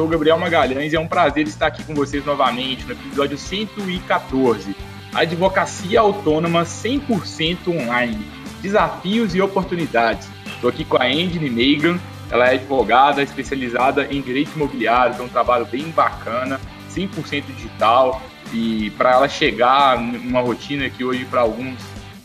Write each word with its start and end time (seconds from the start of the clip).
sou 0.00 0.06
o 0.06 0.10
Gabriel 0.10 0.38
Magalhães 0.38 0.94
e 0.94 0.96
é 0.96 1.00
um 1.00 1.06
prazer 1.06 1.46
estar 1.46 1.66
aqui 1.66 1.84
com 1.84 1.94
vocês 1.94 2.24
novamente 2.24 2.86
no 2.86 2.92
episódio 2.92 3.36
114. 3.36 4.74
Advocacia 5.12 6.00
Autônoma 6.00 6.62
100% 6.62 7.68
online. 7.68 8.26
Desafios 8.62 9.34
e 9.34 9.42
oportunidades. 9.42 10.26
Estou 10.46 10.70
aqui 10.70 10.86
com 10.86 10.96
a 10.96 11.04
Andy 11.04 11.38
Megan, 11.50 12.00
ela 12.30 12.48
é 12.48 12.54
advogada 12.54 13.22
especializada 13.22 14.06
em 14.10 14.22
direito 14.22 14.52
imobiliário, 14.56 15.16
tem 15.16 15.26
um 15.26 15.28
trabalho 15.28 15.66
bem 15.66 15.90
bacana, 15.90 16.58
100% 16.90 17.44
digital, 17.54 18.22
e 18.54 18.88
para 18.96 19.12
ela 19.12 19.28
chegar 19.28 20.00
numa 20.00 20.40
rotina 20.40 20.88
que 20.88 21.04
hoje 21.04 21.26
para 21.26 21.42
alguns 21.42 21.76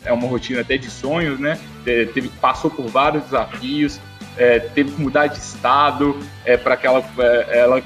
é 0.05 0.13
uma 0.13 0.29
rotina 0.29 0.61
até 0.61 0.77
de 0.77 0.89
sonhos, 0.89 1.41
né? 1.41 1.59
Teve, 1.83 2.29
passou 2.39 2.71
por 2.71 2.87
vários 2.87 3.25
desafios, 3.25 3.99
é, 4.37 4.59
teve 4.59 4.91
que 4.91 5.01
mudar 5.01 5.27
de 5.27 5.37
estado 5.37 6.19
é, 6.43 6.57
para 6.57 6.75
que 6.77 6.85
ela, 6.85 7.03
é, 7.17 7.59
ela 7.59 7.83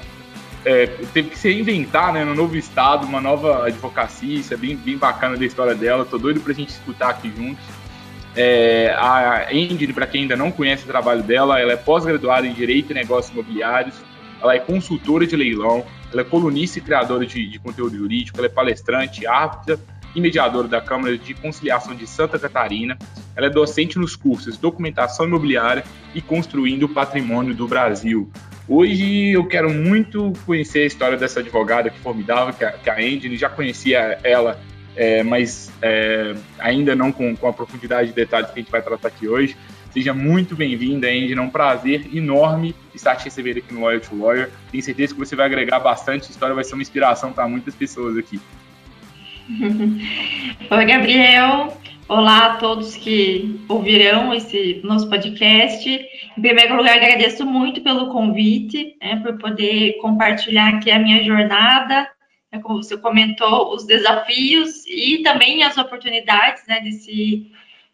é, 0.64 0.86
teve 1.12 1.30
que 1.30 1.38
se 1.38 1.52
reinventar 1.52 2.12
né, 2.12 2.24
no 2.24 2.34
novo 2.34 2.56
estado, 2.56 3.06
uma 3.06 3.20
nova 3.20 3.66
advocacia, 3.66 4.38
isso 4.38 4.52
é 4.52 4.56
bem, 4.56 4.76
bem 4.76 4.96
bacana 4.96 5.36
da 5.36 5.44
história 5.44 5.74
dela, 5.74 6.04
tô 6.04 6.18
doido 6.18 6.40
para 6.40 6.52
a 6.52 6.54
gente 6.54 6.70
escutar 6.70 7.10
aqui 7.10 7.32
juntos. 7.34 7.64
É, 8.36 8.94
a 8.96 9.52
Engine, 9.52 9.92
para 9.92 10.06
quem 10.06 10.22
ainda 10.22 10.36
não 10.36 10.52
conhece 10.52 10.84
o 10.84 10.86
trabalho 10.86 11.22
dela, 11.22 11.58
ela 11.60 11.72
é 11.72 11.76
pós-graduada 11.76 12.46
em 12.46 12.52
Direito 12.52 12.92
e 12.92 12.94
Negócios 12.94 13.32
Imobiliários, 13.32 13.96
ela 14.40 14.54
é 14.54 14.58
consultora 14.58 15.26
de 15.26 15.36
leilão, 15.36 15.84
ela 16.12 16.22
é 16.22 16.24
colunista 16.24 16.78
e 16.78 16.82
criadora 16.82 17.26
de, 17.26 17.46
de 17.48 17.58
conteúdo 17.58 17.96
jurídico, 17.96 18.38
ela 18.38 18.46
é 18.46 18.50
palestrante, 18.50 19.26
árbitra 19.26 19.78
e 20.14 20.20
mediadora 20.20 20.68
da 20.68 20.80
Câmara 20.80 21.16
de 21.16 21.34
Conciliação 21.34 21.94
de 21.94 22.06
Santa 22.06 22.38
Catarina. 22.38 22.98
Ela 23.36 23.46
é 23.46 23.50
docente 23.50 23.98
nos 23.98 24.16
cursos 24.16 24.56
Documentação 24.56 25.26
Imobiliária 25.26 25.84
e 26.14 26.20
Construindo 26.20 26.84
o 26.84 26.88
Patrimônio 26.88 27.54
do 27.54 27.66
Brasil. 27.66 28.30
Hoje 28.68 29.32
eu 29.32 29.44
quero 29.46 29.70
muito 29.70 30.32
conhecer 30.46 30.80
a 30.80 30.86
história 30.86 31.18
dessa 31.18 31.40
advogada 31.40 31.90
que 31.90 31.98
formidável, 31.98 32.54
que 32.54 32.64
a, 32.64 32.72
que 32.72 32.88
a 32.88 33.02
Engine, 33.02 33.36
já 33.36 33.48
conhecia 33.48 34.18
ela, 34.22 34.60
é, 34.94 35.22
mas 35.22 35.72
é, 35.82 36.34
ainda 36.58 36.94
não 36.94 37.10
com, 37.10 37.34
com 37.36 37.48
a 37.48 37.52
profundidade 37.52 38.10
de 38.10 38.14
detalhes 38.14 38.50
que 38.50 38.60
a 38.60 38.62
gente 38.62 38.70
vai 38.70 38.82
tratar 38.82 39.08
aqui 39.08 39.28
hoje. 39.28 39.56
Seja 39.92 40.14
muito 40.14 40.54
bem-vinda, 40.54 41.10
Engine. 41.12 41.40
É 41.40 41.42
um 41.42 41.50
prazer 41.50 42.08
enorme 42.14 42.76
estar 42.94 43.16
te 43.16 43.24
recebendo 43.24 43.58
aqui 43.58 43.74
no 43.74 43.80
Lawyer 43.80 44.00
to 44.00 44.16
Lawyer. 44.16 44.50
Tenho 44.70 44.84
certeza 44.84 45.14
que 45.14 45.18
você 45.18 45.34
vai 45.34 45.46
agregar 45.46 45.80
bastante. 45.80 46.28
A 46.28 46.30
história 46.30 46.54
vai 46.54 46.62
ser 46.62 46.74
uma 46.74 46.82
inspiração 46.82 47.32
para 47.32 47.48
muitas 47.48 47.74
pessoas 47.74 48.16
aqui. 48.16 48.40
Oi, 50.70 50.84
Gabriel. 50.84 51.76
Olá 52.08 52.46
a 52.46 52.56
todos 52.56 52.96
que 52.96 53.60
ouvirão 53.68 54.32
esse 54.32 54.80
nosso 54.84 55.08
podcast. 55.08 55.88
Em 55.88 56.40
primeiro 56.40 56.76
lugar, 56.76 56.96
agradeço 56.96 57.44
muito 57.44 57.80
pelo 57.82 58.12
convite, 58.12 58.96
né, 59.00 59.16
por 59.16 59.38
poder 59.38 59.98
compartilhar 60.00 60.74
aqui 60.74 60.90
a 60.90 60.98
minha 60.98 61.22
jornada, 61.24 62.08
né, 62.52 62.60
como 62.60 62.82
você 62.82 62.96
comentou, 62.96 63.74
os 63.74 63.84
desafios 63.84 64.86
e 64.86 65.22
também 65.22 65.62
as 65.64 65.76
oportunidades 65.76 66.64
né, 66.68 66.80
desse, 66.80 67.50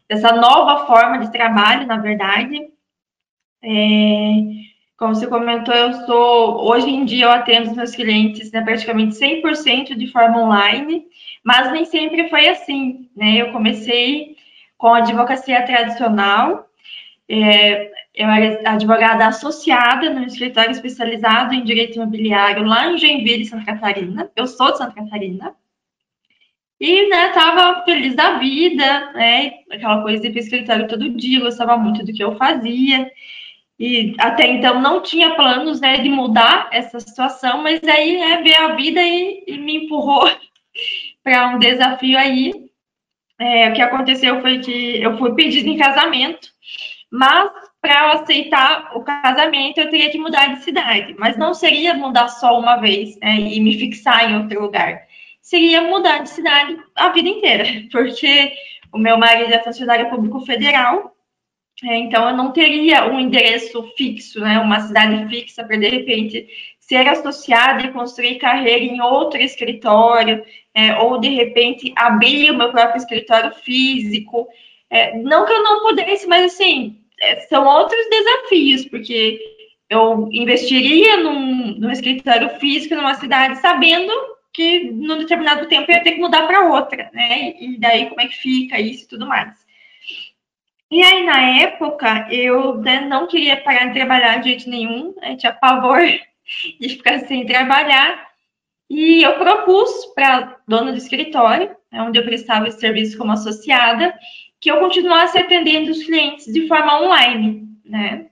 dessa 0.08 0.32
nova 0.32 0.86
forma 0.86 1.18
de 1.18 1.32
trabalho, 1.32 1.86
na 1.86 1.96
verdade. 1.96 2.58
É, 3.62 4.30
como 4.96 5.14
você 5.14 5.26
comentou, 5.26 5.74
eu 5.74 5.92
sou, 6.06 6.66
hoje 6.68 6.90
em 6.90 7.04
dia 7.04 7.26
eu 7.26 7.30
atendo 7.30 7.70
os 7.70 7.76
meus 7.76 7.94
clientes 7.94 8.50
né, 8.52 8.62
praticamente 8.62 9.14
100% 9.14 9.94
de 9.94 10.10
forma 10.12 10.42
online, 10.42 11.06
mas 11.46 11.70
nem 11.70 11.84
sempre 11.84 12.28
foi 12.28 12.48
assim, 12.48 13.08
né? 13.16 13.40
Eu 13.40 13.52
comecei 13.52 14.36
com 14.76 14.88
a 14.88 14.98
advocacia 14.98 15.64
tradicional, 15.64 16.68
é, 17.28 17.88
eu 18.12 18.28
era 18.28 18.72
advogada 18.72 19.28
associada 19.28 20.10
no 20.10 20.24
escritório 20.24 20.72
especializado 20.72 21.54
em 21.54 21.62
direito 21.62 21.94
imobiliário 21.94 22.64
lá 22.64 22.88
em 22.88 22.98
Joinville, 22.98 23.44
Santa 23.44 23.64
Catarina. 23.64 24.28
Eu 24.34 24.48
sou 24.48 24.72
de 24.72 24.78
Santa 24.78 24.96
Catarina. 24.96 25.54
E, 26.80 27.08
né, 27.08 27.28
tava 27.28 27.84
feliz 27.84 28.16
da 28.16 28.38
vida, 28.38 29.12
né, 29.12 29.60
aquela 29.70 30.02
coisa 30.02 30.20
de 30.20 30.26
ir 30.26 30.32
para 30.32 30.40
o 30.40 30.42
escritório 30.42 30.88
todo 30.88 31.10
dia, 31.10 31.40
gostava 31.40 31.76
muito 31.76 32.04
do 32.04 32.12
que 32.12 32.24
eu 32.24 32.36
fazia. 32.36 33.08
E 33.78 34.16
até 34.18 34.48
então 34.48 34.80
não 34.80 35.00
tinha 35.00 35.36
planos, 35.36 35.80
né, 35.80 35.98
de 35.98 36.08
mudar 36.08 36.68
essa 36.72 36.98
situação, 36.98 37.62
mas 37.62 37.80
aí, 37.84 38.18
né, 38.18 38.42
veio 38.42 38.64
a 38.64 38.74
vida 38.74 39.00
e, 39.00 39.44
e 39.46 39.58
me 39.58 39.84
empurrou 39.84 40.28
para 41.26 41.48
um 41.48 41.58
desafio 41.58 42.16
aí. 42.16 42.52
É, 43.36 43.68
o 43.68 43.74
que 43.74 43.82
aconteceu 43.82 44.40
foi 44.40 44.60
que 44.60 45.02
eu 45.02 45.18
fui 45.18 45.34
pedida 45.34 45.68
em 45.68 45.76
casamento, 45.76 46.48
mas 47.10 47.50
para 47.80 48.04
eu 48.04 48.10
aceitar 48.12 48.96
o 48.96 49.02
casamento 49.02 49.78
eu 49.78 49.90
teria 49.90 50.08
que 50.08 50.18
mudar 50.18 50.54
de 50.54 50.62
cidade, 50.62 51.14
mas 51.18 51.36
não 51.36 51.52
seria 51.52 51.92
mudar 51.92 52.28
só 52.28 52.58
uma 52.58 52.76
vez 52.76 53.18
né, 53.18 53.36
e 53.38 53.60
me 53.60 53.78
fixar 53.78 54.30
em 54.30 54.38
outro 54.38 54.62
lugar, 54.62 55.02
seria 55.42 55.82
mudar 55.82 56.18
de 56.18 56.30
cidade 56.30 56.78
a 56.94 57.10
vida 57.10 57.28
inteira, 57.28 57.64
porque 57.92 58.54
o 58.90 58.96
meu 58.96 59.18
marido 59.18 59.52
é 59.52 59.62
funcionário 59.62 60.08
público 60.08 60.40
federal 60.40 61.16
é, 61.84 61.94
então, 61.98 62.26
eu 62.30 62.36
não 62.36 62.52
teria 62.52 63.06
um 63.06 63.20
endereço 63.20 63.82
fixo, 63.98 64.40
né, 64.40 64.58
uma 64.58 64.80
cidade 64.80 65.28
fixa 65.28 65.62
para, 65.62 65.76
de 65.76 65.88
repente, 65.88 66.48
ser 66.78 67.06
associada 67.06 67.82
e 67.82 67.92
construir 67.92 68.36
carreira 68.38 68.82
em 68.82 69.00
outro 69.02 69.38
escritório, 69.40 70.42
é, 70.76 70.94
ou, 70.98 71.18
de 71.18 71.30
repente, 71.30 71.90
abrir 71.96 72.50
o 72.50 72.56
meu 72.56 72.70
próprio 72.70 72.98
escritório 72.98 73.50
físico. 73.54 74.46
É, 74.90 75.16
não 75.16 75.46
que 75.46 75.52
eu 75.52 75.62
não 75.62 75.80
pudesse, 75.80 76.26
mas, 76.26 76.52
assim, 76.52 77.00
é, 77.18 77.40
são 77.40 77.64
outros 77.66 77.98
desafios, 78.10 78.84
porque 78.84 79.40
eu 79.88 80.28
investiria 80.30 81.16
num, 81.16 81.78
num 81.78 81.90
escritório 81.90 82.50
físico 82.60 82.94
numa 82.94 83.14
cidade 83.14 83.58
sabendo 83.58 84.12
que, 84.52 84.90
num 84.90 85.16
determinado 85.16 85.66
tempo, 85.66 85.90
eu 85.90 85.96
ia 85.96 86.02
ter 86.02 86.12
que 86.12 86.20
mudar 86.20 86.46
para 86.46 86.68
outra, 86.68 87.10
né? 87.14 87.54
E 87.58 87.78
daí, 87.78 88.06
como 88.06 88.20
é 88.20 88.26
que 88.26 88.36
fica 88.36 88.78
isso 88.78 89.04
e 89.04 89.08
tudo 89.08 89.26
mais. 89.26 89.54
E 90.90 91.02
aí, 91.02 91.24
na 91.24 91.40
época, 91.62 92.28
eu 92.30 92.76
né, 92.76 93.00
não 93.00 93.26
queria 93.26 93.56
parar 93.56 93.86
de 93.86 93.94
trabalhar 93.94 94.36
de 94.38 94.50
jeito 94.50 94.68
nenhum, 94.68 95.14
né, 95.16 95.36
tinha 95.36 95.52
pavor 95.52 96.00
de 96.78 96.88
ficar 96.90 97.20
sem 97.20 97.46
trabalhar. 97.46 98.25
E 98.88 99.22
eu 99.22 99.34
propus 99.34 100.06
para 100.14 100.36
a 100.36 100.56
dona 100.66 100.92
do 100.92 100.98
escritório, 100.98 101.74
né, 101.90 102.02
onde 102.02 102.18
eu 102.18 102.24
prestava 102.24 102.68
esse 102.68 102.78
serviço 102.78 103.18
como 103.18 103.32
associada, 103.32 104.14
que 104.60 104.70
eu 104.70 104.78
continuasse 104.78 105.38
atendendo 105.38 105.90
os 105.90 106.04
clientes 106.04 106.52
de 106.52 106.66
forma 106.68 107.02
online, 107.02 107.68
né? 107.84 108.26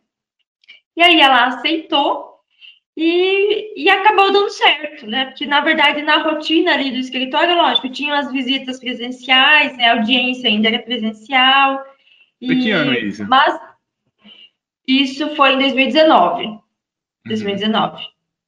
E 0.97 1.03
aí 1.03 1.20
ela 1.20 1.47
aceitou 1.47 2.34
e, 2.97 3.82
e 3.82 3.88
acabou 3.88 4.32
dando 4.32 4.50
certo, 4.50 5.06
né? 5.06 5.26
Porque, 5.26 5.44
na 5.44 5.60
verdade, 5.60 6.03
na 6.03 6.19
rotina 6.19 6.72
ali 6.72 6.92
do 6.92 6.98
escritório, 6.98 7.56
lógico, 7.56 7.88
tinham 7.88 8.16
as 8.16 8.31
visitas 8.31 8.78
presenciais, 8.78 9.76
né? 9.76 9.88
A 9.88 9.98
audiência 9.98 10.48
ainda 10.48 10.69
era 10.69 10.78
presencial, 10.78 11.84
de 12.41 12.57
que 12.57 12.71
ano 12.71 12.92
é 12.92 13.00
isso? 13.00 13.27
Mas 13.27 13.59
isso 14.86 15.34
foi 15.34 15.54
em 15.54 15.59
2019. 15.59 16.45
Uhum. 16.45 16.60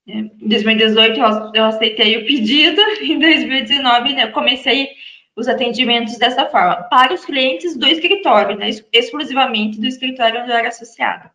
2019. 0.07 0.41
Em 0.41 0.49
2018 0.49 1.57
eu 1.57 1.65
aceitei 1.65 2.17
o 2.17 2.27
pedido, 2.27 2.81
em 3.03 3.19
2019 3.19 4.13
né, 4.15 4.25
eu 4.25 4.33
comecei 4.33 4.91
os 5.35 5.49
atendimentos 5.49 6.17
dessa 6.17 6.47
forma, 6.47 6.77
para 6.85 7.13
os 7.13 7.25
clientes 7.25 7.77
do 7.77 7.87
escritório, 7.87 8.57
né, 8.57 8.71
exclusivamente 8.93 9.79
do 9.79 9.87
escritório 9.87 10.41
onde 10.41 10.51
eu 10.51 10.57
era 10.57 10.69
associada. 10.69 11.31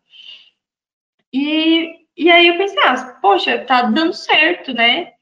E, 1.32 2.00
e 2.16 2.30
aí 2.30 2.48
eu 2.48 2.58
pensei, 2.58 2.78
ah, 2.82 3.18
poxa, 3.22 3.58
tá 3.58 3.82
dando 3.82 4.12
certo, 4.12 4.74
né? 4.74 5.12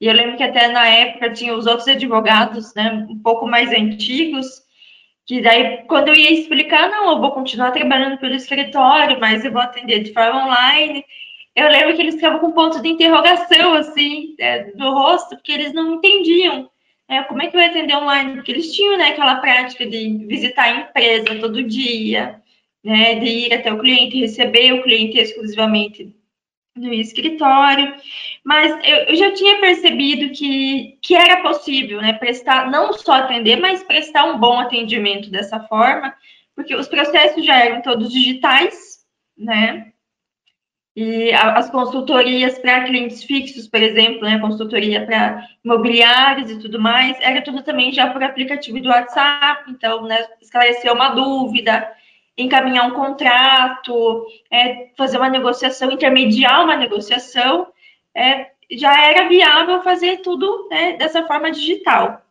E 0.00 0.06
eu 0.06 0.12
lembro 0.12 0.36
que 0.36 0.42
até 0.42 0.68
na 0.68 0.86
época 0.86 1.32
tinha 1.32 1.54
os 1.54 1.66
outros 1.66 1.86
advogados, 1.86 2.74
né, 2.74 3.06
um 3.08 3.18
pouco 3.22 3.46
mais 3.46 3.70
antigos, 3.70 4.64
que 5.26 5.40
daí, 5.40 5.84
quando 5.86 6.08
eu 6.08 6.14
ia 6.14 6.32
explicar, 6.32 6.90
não, 6.90 7.12
eu 7.12 7.20
vou 7.20 7.30
continuar 7.30 7.70
trabalhando 7.70 8.18
pelo 8.18 8.34
escritório, 8.34 9.18
mas 9.20 9.44
eu 9.44 9.52
vou 9.52 9.62
atender 9.62 10.02
de 10.02 10.12
forma 10.12 10.44
online. 10.44 11.04
Eu 11.56 11.68
lembro 11.68 11.94
que 11.94 12.02
eles 12.02 12.16
ficavam 12.16 12.40
com 12.40 12.52
ponto 12.52 12.82
de 12.82 12.88
interrogação, 12.88 13.74
assim, 13.74 14.34
é, 14.38 14.72
do 14.72 14.90
rosto, 14.92 15.36
porque 15.36 15.52
eles 15.52 15.72
não 15.72 15.94
entendiam 15.94 16.68
é, 17.08 17.22
como 17.24 17.42
é 17.42 17.48
que 17.48 17.56
eu 17.56 17.60
ia 17.60 17.68
atender 17.68 17.94
online, 17.96 18.34
porque 18.34 18.50
eles 18.50 18.74
tinham, 18.74 18.96
né, 18.98 19.08
aquela 19.08 19.36
prática 19.36 19.86
de 19.86 20.26
visitar 20.26 20.64
a 20.64 20.80
empresa 20.80 21.38
todo 21.38 21.62
dia, 21.62 22.42
né, 22.82 23.14
de 23.16 23.26
ir 23.26 23.54
até 23.54 23.72
o 23.72 23.78
cliente, 23.78 24.20
receber 24.20 24.72
o 24.72 24.82
cliente 24.82 25.18
exclusivamente 25.18 26.14
no 26.76 26.92
escritório, 26.92 27.94
mas 28.44 28.72
eu, 28.84 28.96
eu, 29.06 29.14
já 29.14 29.32
tinha 29.32 29.60
percebido 29.60 30.32
que, 30.34 30.98
que 31.00 31.14
era 31.14 31.40
possível, 31.40 32.00
né, 32.00 32.14
prestar, 32.14 32.70
não 32.70 32.92
só 32.92 33.12
atender, 33.12 33.60
mas 33.60 33.84
prestar 33.84 34.24
um 34.24 34.38
bom 34.38 34.58
atendimento 34.58 35.30
dessa 35.30 35.60
forma, 35.60 36.12
porque 36.54 36.74
os 36.74 36.88
processos 36.88 37.44
já 37.44 37.56
eram 37.58 37.80
todos 37.80 38.12
digitais, 38.12 39.04
né, 39.38 39.92
e 40.96 41.32
as 41.32 41.68
consultorias 41.70 42.56
para 42.58 42.84
clientes 42.84 43.24
fixos, 43.24 43.66
por 43.66 43.82
exemplo, 43.82 44.22
né, 44.22 44.38
consultoria 44.38 45.04
para 45.04 45.44
imobiliários 45.64 46.50
e 46.50 46.58
tudo 46.60 46.80
mais, 46.80 47.16
era 47.20 47.42
tudo 47.42 47.62
também 47.62 47.92
já 47.92 48.10
por 48.10 48.22
aplicativo 48.22 48.80
do 48.80 48.88
WhatsApp, 48.88 49.68
então, 49.70 50.02
né, 50.04 50.24
esclarecer 50.40 50.92
uma 50.92 51.08
dúvida, 51.08 51.90
encaminhar 52.38 52.86
um 52.86 52.94
contrato, 52.94 54.24
é, 54.48 54.90
fazer 54.96 55.16
uma 55.16 55.28
negociação, 55.28 55.90
intermediar 55.90 56.62
uma 56.62 56.76
negociação, 56.76 57.66
é, 58.14 58.50
já 58.70 58.96
era 59.04 59.28
viável 59.28 59.82
fazer 59.82 60.18
tudo 60.18 60.68
né, 60.70 60.92
dessa 60.92 61.26
forma 61.26 61.50
digital. 61.50 62.23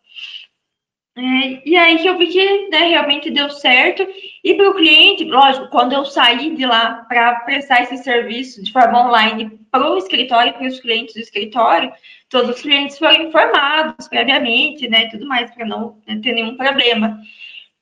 É, 1.15 1.69
e 1.69 1.77
aí 1.77 1.99
que 1.99 2.07
eu 2.09 2.17
vi 2.17 2.27
que 2.27 2.69
né, 2.69 2.87
realmente 2.87 3.29
deu 3.29 3.49
certo. 3.49 4.05
E 4.43 4.55
para 4.55 4.69
o 4.69 4.73
cliente, 4.73 5.23
lógico, 5.25 5.69
quando 5.69 5.93
eu 5.93 6.05
saí 6.05 6.55
de 6.55 6.65
lá 6.65 7.05
para 7.07 7.35
prestar 7.41 7.83
esse 7.83 7.97
serviço 7.97 8.63
de 8.63 8.71
forma 8.71 9.07
online 9.07 9.59
para 9.69 9.91
o 9.91 9.97
escritório, 9.97 10.53
para 10.53 10.67
os 10.67 10.79
clientes 10.79 11.13
do 11.13 11.19
escritório, 11.21 11.93
todos 12.29 12.55
os 12.55 12.61
clientes 12.61 12.97
foram 12.97 13.23
informados 13.25 14.07
previamente, 14.07 14.87
né, 14.89 15.07
tudo 15.09 15.27
mais, 15.27 15.51
para 15.51 15.65
não 15.65 16.01
né, 16.07 16.19
ter 16.21 16.33
nenhum 16.33 16.57
problema. 16.57 17.19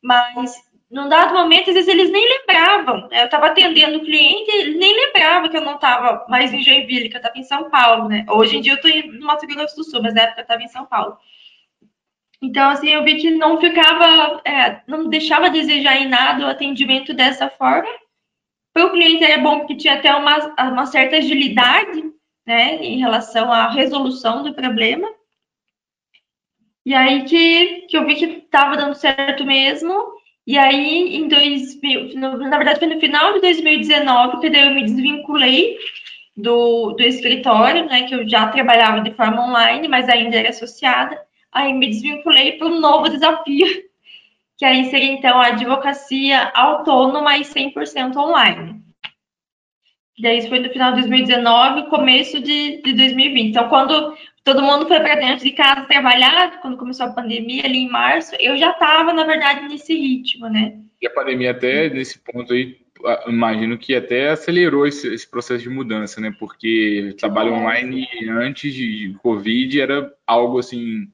Mas, 0.01 0.53
num 0.89 1.07
dado 1.07 1.33
momento, 1.33 1.69
às 1.69 1.75
vezes 1.75 1.87
eles 1.87 2.11
nem 2.11 2.27
lembravam. 2.39 3.07
Né, 3.07 3.21
eu 3.21 3.25
estava 3.25 3.47
atendendo 3.47 3.99
o 3.99 4.03
cliente, 4.03 4.51
ele 4.51 4.77
nem 4.77 4.93
lembrava 4.93 5.47
que 5.47 5.55
eu 5.55 5.61
não 5.61 5.75
estava 5.75 6.25
mais 6.27 6.53
em 6.53 6.61
Joinville, 6.61 7.07
que 7.07 7.15
eu 7.15 7.19
estava 7.19 7.37
em 7.37 7.43
São 7.43 7.69
Paulo, 7.69 8.09
né? 8.09 8.25
Hoje 8.29 8.57
em 8.57 8.61
dia 8.61 8.73
eu 8.73 8.75
estou 8.75 9.13
no 9.13 9.25
Mato 9.25 9.47
Grosso 9.47 9.77
do 9.77 9.85
Sul, 9.85 10.01
mas 10.01 10.13
na 10.13 10.23
época 10.23 10.41
eu 10.41 10.43
estava 10.43 10.63
em 10.63 10.67
São 10.67 10.85
Paulo. 10.85 11.17
Então, 12.41 12.69
assim, 12.69 12.89
eu 12.89 13.03
vi 13.03 13.17
que 13.17 13.29
não 13.31 13.59
ficava, 13.61 14.41
é, 14.43 14.81
não 14.87 15.07
deixava 15.07 15.45
a 15.45 15.49
desejar 15.49 15.97
em 15.97 16.09
nada 16.09 16.45
o 16.45 16.49
atendimento 16.49 17.13
dessa 17.13 17.49
forma. 17.49 17.87
Para 18.73 18.85
o 18.85 18.91
cliente 18.91 19.23
era 19.23 19.41
bom 19.41 19.59
porque 19.59 19.75
tinha 19.75 19.95
até 19.95 20.13
uma, 20.15 20.37
uma 20.71 20.85
certa 20.87 21.17
agilidade, 21.17 22.03
né, 22.45 22.75
em 22.77 22.97
relação 22.97 23.51
à 23.51 23.69
resolução 23.69 24.41
do 24.43 24.55
problema. 24.55 25.07
E 26.83 26.95
aí 26.95 27.25
que, 27.25 27.85
que 27.87 27.95
eu 27.95 28.05
vi 28.05 28.15
que 28.15 28.25
estava 28.25 28.75
dando 28.75 28.95
certo 28.95 29.45
mesmo. 29.45 29.93
E 30.47 30.57
aí, 30.57 31.15
em 31.15 31.27
2000, 31.27 32.17
na 32.17 32.57
verdade, 32.57 32.79
foi 32.79 32.87
no 32.87 32.99
final 32.99 33.33
de 33.33 33.41
2019 33.41 34.39
que 34.39 34.49
daí 34.49 34.67
eu 34.67 34.73
me 34.73 34.83
desvinculei 34.83 35.77
do, 36.35 36.93
do 36.93 37.03
escritório, 37.03 37.85
né, 37.85 38.03
que 38.03 38.15
eu 38.15 38.27
já 38.27 38.47
trabalhava 38.47 39.01
de 39.01 39.11
forma 39.11 39.45
online, 39.47 39.87
mas 39.87 40.09
ainda 40.09 40.37
era 40.37 40.49
associada. 40.49 41.21
Aí 41.51 41.73
me 41.73 41.87
desvinculei 41.87 42.53
para 42.53 42.67
um 42.67 42.79
novo 42.79 43.09
desafio, 43.09 43.67
que 44.57 44.65
aí 44.65 44.89
seria 44.89 45.11
então 45.11 45.39
a 45.39 45.47
advocacia 45.47 46.51
autônoma 46.53 47.37
e 47.37 47.41
100% 47.41 48.15
online. 48.15 48.81
Daí 50.19 50.37
isso 50.37 50.49
foi 50.49 50.59
no 50.59 50.69
final 50.69 50.93
de 50.93 51.01
2019, 51.01 51.89
começo 51.89 52.39
de, 52.39 52.81
de 52.81 52.93
2020. 52.93 53.49
Então, 53.49 53.67
quando 53.69 54.15
todo 54.43 54.61
mundo 54.61 54.87
foi 54.87 54.99
para 54.99 55.15
dentro 55.15 55.43
de 55.43 55.51
casa 55.51 55.81
trabalhar, 55.87 56.61
quando 56.61 56.77
começou 56.77 57.07
a 57.07 57.13
pandemia, 57.13 57.65
ali 57.65 57.79
em 57.79 57.89
março, 57.89 58.35
eu 58.39 58.55
já 58.57 58.71
estava, 58.71 59.13
na 59.13 59.23
verdade, 59.23 59.67
nesse 59.67 59.93
ritmo, 59.93 60.47
né? 60.47 60.77
E 61.01 61.07
a 61.07 61.09
pandemia 61.09 61.51
até 61.51 61.89
nesse 61.89 62.19
ponto 62.19 62.53
aí, 62.53 62.77
imagino 63.27 63.77
que 63.77 63.95
até 63.95 64.29
acelerou 64.29 64.85
esse, 64.85 65.11
esse 65.11 65.27
processo 65.27 65.63
de 65.63 65.69
mudança, 65.69 66.21
né? 66.21 66.33
Porque 66.37 67.15
trabalho 67.17 67.53
online 67.53 68.07
antes 68.29 68.73
de 68.73 69.15
Covid 69.23 69.81
era 69.81 70.13
algo 70.27 70.59
assim 70.59 71.07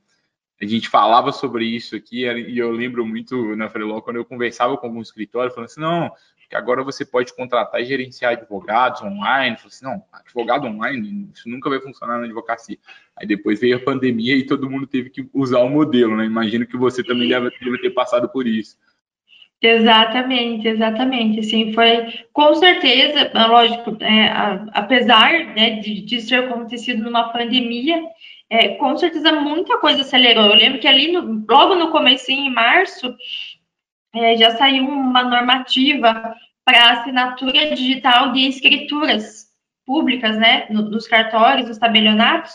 a 0.60 0.66
gente 0.66 0.90
falava 0.90 1.32
sobre 1.32 1.66
isso 1.66 1.96
aqui, 1.96 2.26
e 2.26 2.58
eu 2.58 2.72
lembro 2.72 3.06
muito 3.06 3.56
na 3.56 3.70
Freeló, 3.70 4.02
quando 4.02 4.16
eu 4.18 4.26
conversava 4.26 4.76
com 4.78 4.88
algum 4.88 5.02
escritório, 5.02 5.52
falando 5.52 5.70
assim, 5.70 5.82
não, 5.82 6.12
que 6.50 6.56
agora 6.56 6.84
você 6.84 7.06
pode 7.06 7.36
contratar 7.36 7.82
e 7.82 7.86
gerenciar 7.86 8.32
advogados 8.32 9.02
online. 9.02 9.56
Eu 9.56 9.58
falei 9.58 9.68
assim, 9.68 9.86
não, 9.86 10.04
advogado 10.14 10.66
online, 10.66 11.30
isso 11.34 11.50
nunca 11.50 11.70
vai 11.70 11.80
funcionar 11.80 12.18
na 12.18 12.26
advocacia. 12.26 12.78
Aí 13.16 13.28
depois 13.28 13.60
veio 13.60 13.78
a 13.78 13.82
pandemia 13.82 14.36
e 14.36 14.46
todo 14.46 14.70
mundo 14.70 14.88
teve 14.88 15.10
que 15.10 15.30
usar 15.34 15.60
o 15.60 15.70
modelo, 15.70 16.16
né? 16.16 16.26
Imagino 16.26 16.66
que 16.66 16.78
você 16.78 17.04
também 17.04 17.28
deve, 17.28 17.52
deve 17.62 17.78
ter 17.80 17.90
passado 17.92 18.30
por 18.30 18.48
isso. 18.48 18.78
Exatamente, 19.62 20.68
exatamente. 20.68 21.40
Assim, 21.40 21.74
foi 21.74 22.08
com 22.32 22.54
certeza, 22.56 23.32
lógico, 23.48 23.98
é, 24.00 24.28
a, 24.28 24.66
apesar 24.74 25.32
né, 25.56 25.80
de, 25.82 26.02
de 26.02 26.28
ter 26.28 26.36
acontecido 26.36 27.04
numa 27.04 27.34
pandemia, 27.34 28.02
é, 28.50 28.76
com 28.76 28.98
certeza 28.98 29.32
muita 29.34 29.78
coisa 29.80 30.02
acelerou. 30.02 30.46
Eu 30.46 30.56
lembro 30.56 30.80
que 30.80 30.88
ali, 30.88 31.12
no, 31.12 31.46
logo 31.48 31.76
no 31.76 31.92
começo, 31.92 32.32
em 32.32 32.50
março, 32.50 33.14
é, 34.14 34.38
já 34.38 34.52
saiu 34.52 34.86
uma 34.86 35.24
normativa 35.24 36.36
para 36.64 36.92
assinatura 36.92 37.76
digital 37.76 38.32
de 38.32 38.48
escrituras 38.48 39.48
públicas, 39.86 40.38
né, 40.38 40.68
nos 40.70 41.08
cartórios, 41.08 41.68
nos 41.68 41.78
tabelionatos. 41.78 42.54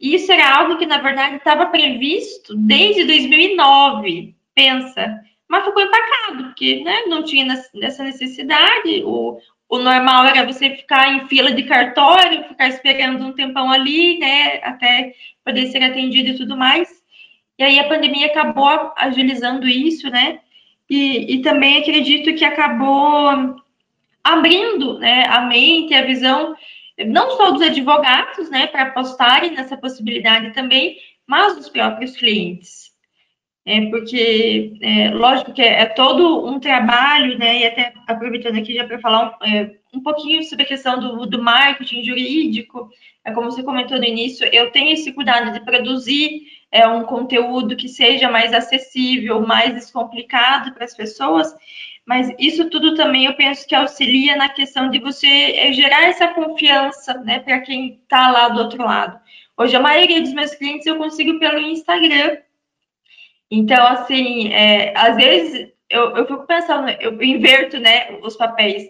Isso 0.00 0.32
era 0.32 0.58
algo 0.58 0.76
que, 0.76 0.86
na 0.86 0.98
verdade, 0.98 1.36
estava 1.36 1.66
previsto 1.66 2.54
desde 2.56 3.04
2009, 3.04 4.34
pensa. 4.54 5.20
Mas 5.48 5.64
ficou 5.64 5.82
empacado, 5.82 6.44
porque 6.44 6.82
né, 6.82 7.02
não 7.06 7.22
tinha 7.22 7.46
essa 7.80 8.02
necessidade. 8.02 9.04
O, 9.04 9.38
o 9.68 9.78
normal 9.78 10.26
era 10.26 10.44
você 10.44 10.70
ficar 10.70 11.12
em 11.12 11.26
fila 11.28 11.52
de 11.52 11.62
cartório, 11.64 12.44
ficar 12.48 12.68
esperando 12.68 13.24
um 13.24 13.32
tempão 13.32 13.70
ali, 13.70 14.18
né, 14.18 14.60
até 14.62 15.14
poder 15.44 15.66
ser 15.68 15.82
atendido 15.82 16.30
e 16.30 16.36
tudo 16.36 16.56
mais. 16.56 16.88
E 17.58 17.62
aí 17.62 17.78
a 17.78 17.88
pandemia 17.88 18.26
acabou 18.26 18.92
agilizando 18.96 19.66
isso, 19.66 20.10
né? 20.10 20.40
E, 20.90 21.34
e 21.34 21.42
também 21.42 21.78
acredito 21.78 22.34
que 22.34 22.44
acabou 22.44 23.56
abrindo 24.22 24.98
né, 24.98 25.24
a 25.28 25.42
mente, 25.42 25.94
a 25.94 26.02
visão, 26.02 26.56
não 27.06 27.30
só 27.36 27.50
dos 27.50 27.62
advogados, 27.62 28.50
né, 28.50 28.66
para 28.66 28.84
apostarem 28.84 29.52
nessa 29.52 29.76
possibilidade 29.76 30.52
também, 30.52 30.98
mas 31.26 31.56
dos 31.56 31.68
próprios 31.68 32.16
clientes. 32.16 32.93
É 33.66 33.80
porque, 33.86 34.74
é, 34.82 35.08
lógico 35.10 35.52
que 35.54 35.62
é, 35.62 35.80
é, 35.80 35.86
todo 35.86 36.46
um 36.46 36.60
trabalho, 36.60 37.38
né, 37.38 37.60
e 37.60 37.66
até 37.66 37.94
aproveitando 38.06 38.58
aqui 38.58 38.74
já 38.74 38.86
para 38.86 38.98
falar 38.98 39.38
um, 39.40 39.46
é, 39.46 39.70
um, 39.94 40.00
pouquinho 40.02 40.42
sobre 40.42 40.64
a 40.66 40.68
questão 40.68 41.00
do, 41.00 41.24
do 41.24 41.42
marketing 41.42 42.04
jurídico, 42.04 42.90
é 43.24 43.32
como 43.32 43.50
você 43.50 43.62
comentou 43.62 43.96
no 43.96 44.04
início, 44.04 44.46
eu 44.52 44.70
tenho 44.70 44.92
esse 44.92 45.12
cuidado 45.12 45.50
de 45.50 45.64
produzir 45.64 46.42
é, 46.70 46.86
um 46.86 47.04
conteúdo 47.04 47.74
que 47.74 47.88
seja 47.88 48.28
mais 48.28 48.52
acessível, 48.52 49.40
mais 49.40 49.72
descomplicado 49.72 50.74
para 50.74 50.84
as 50.84 50.94
pessoas, 50.94 51.54
mas 52.04 52.30
isso 52.38 52.68
tudo 52.68 52.94
também 52.94 53.24
eu 53.24 53.34
penso 53.34 53.66
que 53.66 53.74
auxilia 53.74 54.36
na 54.36 54.50
questão 54.50 54.90
de 54.90 54.98
você 54.98 55.26
é, 55.26 55.72
gerar 55.72 56.02
essa 56.02 56.28
confiança, 56.28 57.14
né, 57.20 57.38
para 57.38 57.60
quem 57.60 57.98
está 58.02 58.30
lá 58.30 58.50
do 58.50 58.60
outro 58.60 58.84
lado. 58.84 59.18
Hoje, 59.56 59.74
a 59.74 59.80
maioria 59.80 60.20
dos 60.20 60.34
meus 60.34 60.54
clientes 60.54 60.86
eu 60.86 60.98
consigo 60.98 61.38
pelo 61.38 61.58
Instagram, 61.60 62.36
então, 63.58 63.86
assim, 63.86 64.52
é, 64.52 64.92
às 64.96 65.16
vezes 65.16 65.72
eu, 65.88 66.16
eu 66.16 66.26
fico 66.26 66.46
pensando, 66.46 66.88
eu 67.00 67.22
inverto, 67.22 67.78
né, 67.78 68.18
os 68.22 68.36
papéis. 68.36 68.88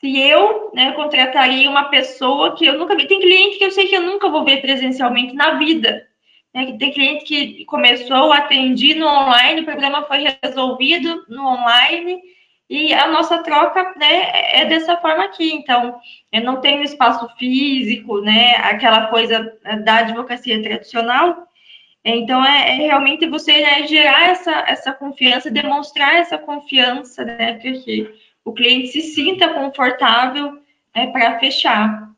Se 0.00 0.18
eu, 0.18 0.70
né, 0.74 0.92
contrataria 0.92 1.70
uma 1.70 1.84
pessoa 1.84 2.56
que 2.56 2.66
eu 2.66 2.78
nunca 2.78 2.96
vi, 2.96 3.06
tem 3.06 3.20
cliente 3.20 3.58
que 3.58 3.64
eu 3.64 3.70
sei 3.70 3.86
que 3.86 3.94
eu 3.94 4.02
nunca 4.02 4.28
vou 4.28 4.44
ver 4.44 4.60
presencialmente 4.60 5.34
na 5.34 5.54
vida. 5.54 6.06
Né, 6.54 6.76
tem 6.78 6.92
cliente 6.92 7.24
que 7.24 7.64
começou, 7.66 8.32
atendi 8.32 8.94
no 8.94 9.06
online, 9.06 9.60
o 9.60 9.64
problema 9.64 10.02
foi 10.04 10.24
resolvido 10.42 11.24
no 11.28 11.46
online, 11.46 12.20
e 12.68 12.92
a 12.92 13.06
nossa 13.06 13.38
troca 13.38 13.94
né, 13.96 14.30
é 14.52 14.64
dessa 14.64 14.96
forma 14.96 15.24
aqui. 15.24 15.52
Então, 15.52 16.00
eu 16.32 16.42
não 16.42 16.60
tenho 16.60 16.82
espaço 16.82 17.28
físico, 17.38 18.20
né, 18.20 18.56
aquela 18.56 19.06
coisa 19.06 19.56
da 19.84 19.98
advocacia 19.98 20.60
tradicional, 20.60 21.46
então, 22.14 22.44
é, 22.44 22.70
é 22.70 22.74
realmente 22.76 23.26
você 23.26 23.60
né, 23.60 23.86
gerar 23.86 24.28
essa, 24.28 24.52
essa 24.68 24.92
confiança, 24.92 25.50
demonstrar 25.50 26.14
essa 26.14 26.38
confiança, 26.38 27.24
né, 27.24 27.54
para 27.54 27.72
que 27.72 28.14
o 28.44 28.52
cliente 28.52 28.88
se 28.88 29.00
sinta 29.02 29.52
confortável 29.52 30.60
né, 30.94 31.08
para 31.08 31.38
fechar. 31.40 32.14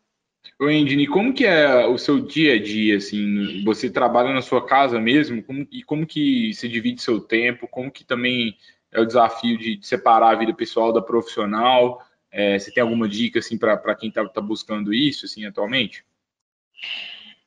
Oi, 0.60 0.74
Indine, 0.74 1.06
como 1.06 1.32
que 1.32 1.46
é 1.46 1.86
o 1.86 1.96
seu 1.96 2.20
dia 2.20 2.54
a 2.54 2.62
dia, 2.62 2.96
assim, 2.96 3.62
você 3.64 3.88
trabalha 3.88 4.32
na 4.32 4.42
sua 4.42 4.66
casa 4.66 5.00
mesmo, 5.00 5.42
como, 5.42 5.66
e 5.70 5.82
como 5.82 6.06
que 6.06 6.52
se 6.52 6.68
divide 6.68 7.00
seu 7.00 7.20
tempo, 7.20 7.68
como 7.68 7.90
que 7.90 8.04
também 8.04 8.56
é 8.90 9.00
o 9.00 9.06
desafio 9.06 9.56
de 9.56 9.78
separar 9.82 10.30
a 10.30 10.38
vida 10.38 10.52
pessoal 10.52 10.92
da 10.92 11.00
profissional, 11.00 12.04
é, 12.30 12.58
você 12.58 12.70
tem 12.72 12.82
alguma 12.82 13.08
dica, 13.08 13.38
assim, 13.38 13.56
para 13.56 13.94
quem 13.94 14.08
está 14.08 14.26
tá 14.28 14.40
buscando 14.40 14.92
isso, 14.92 15.26
assim, 15.26 15.46
atualmente? 15.46 16.04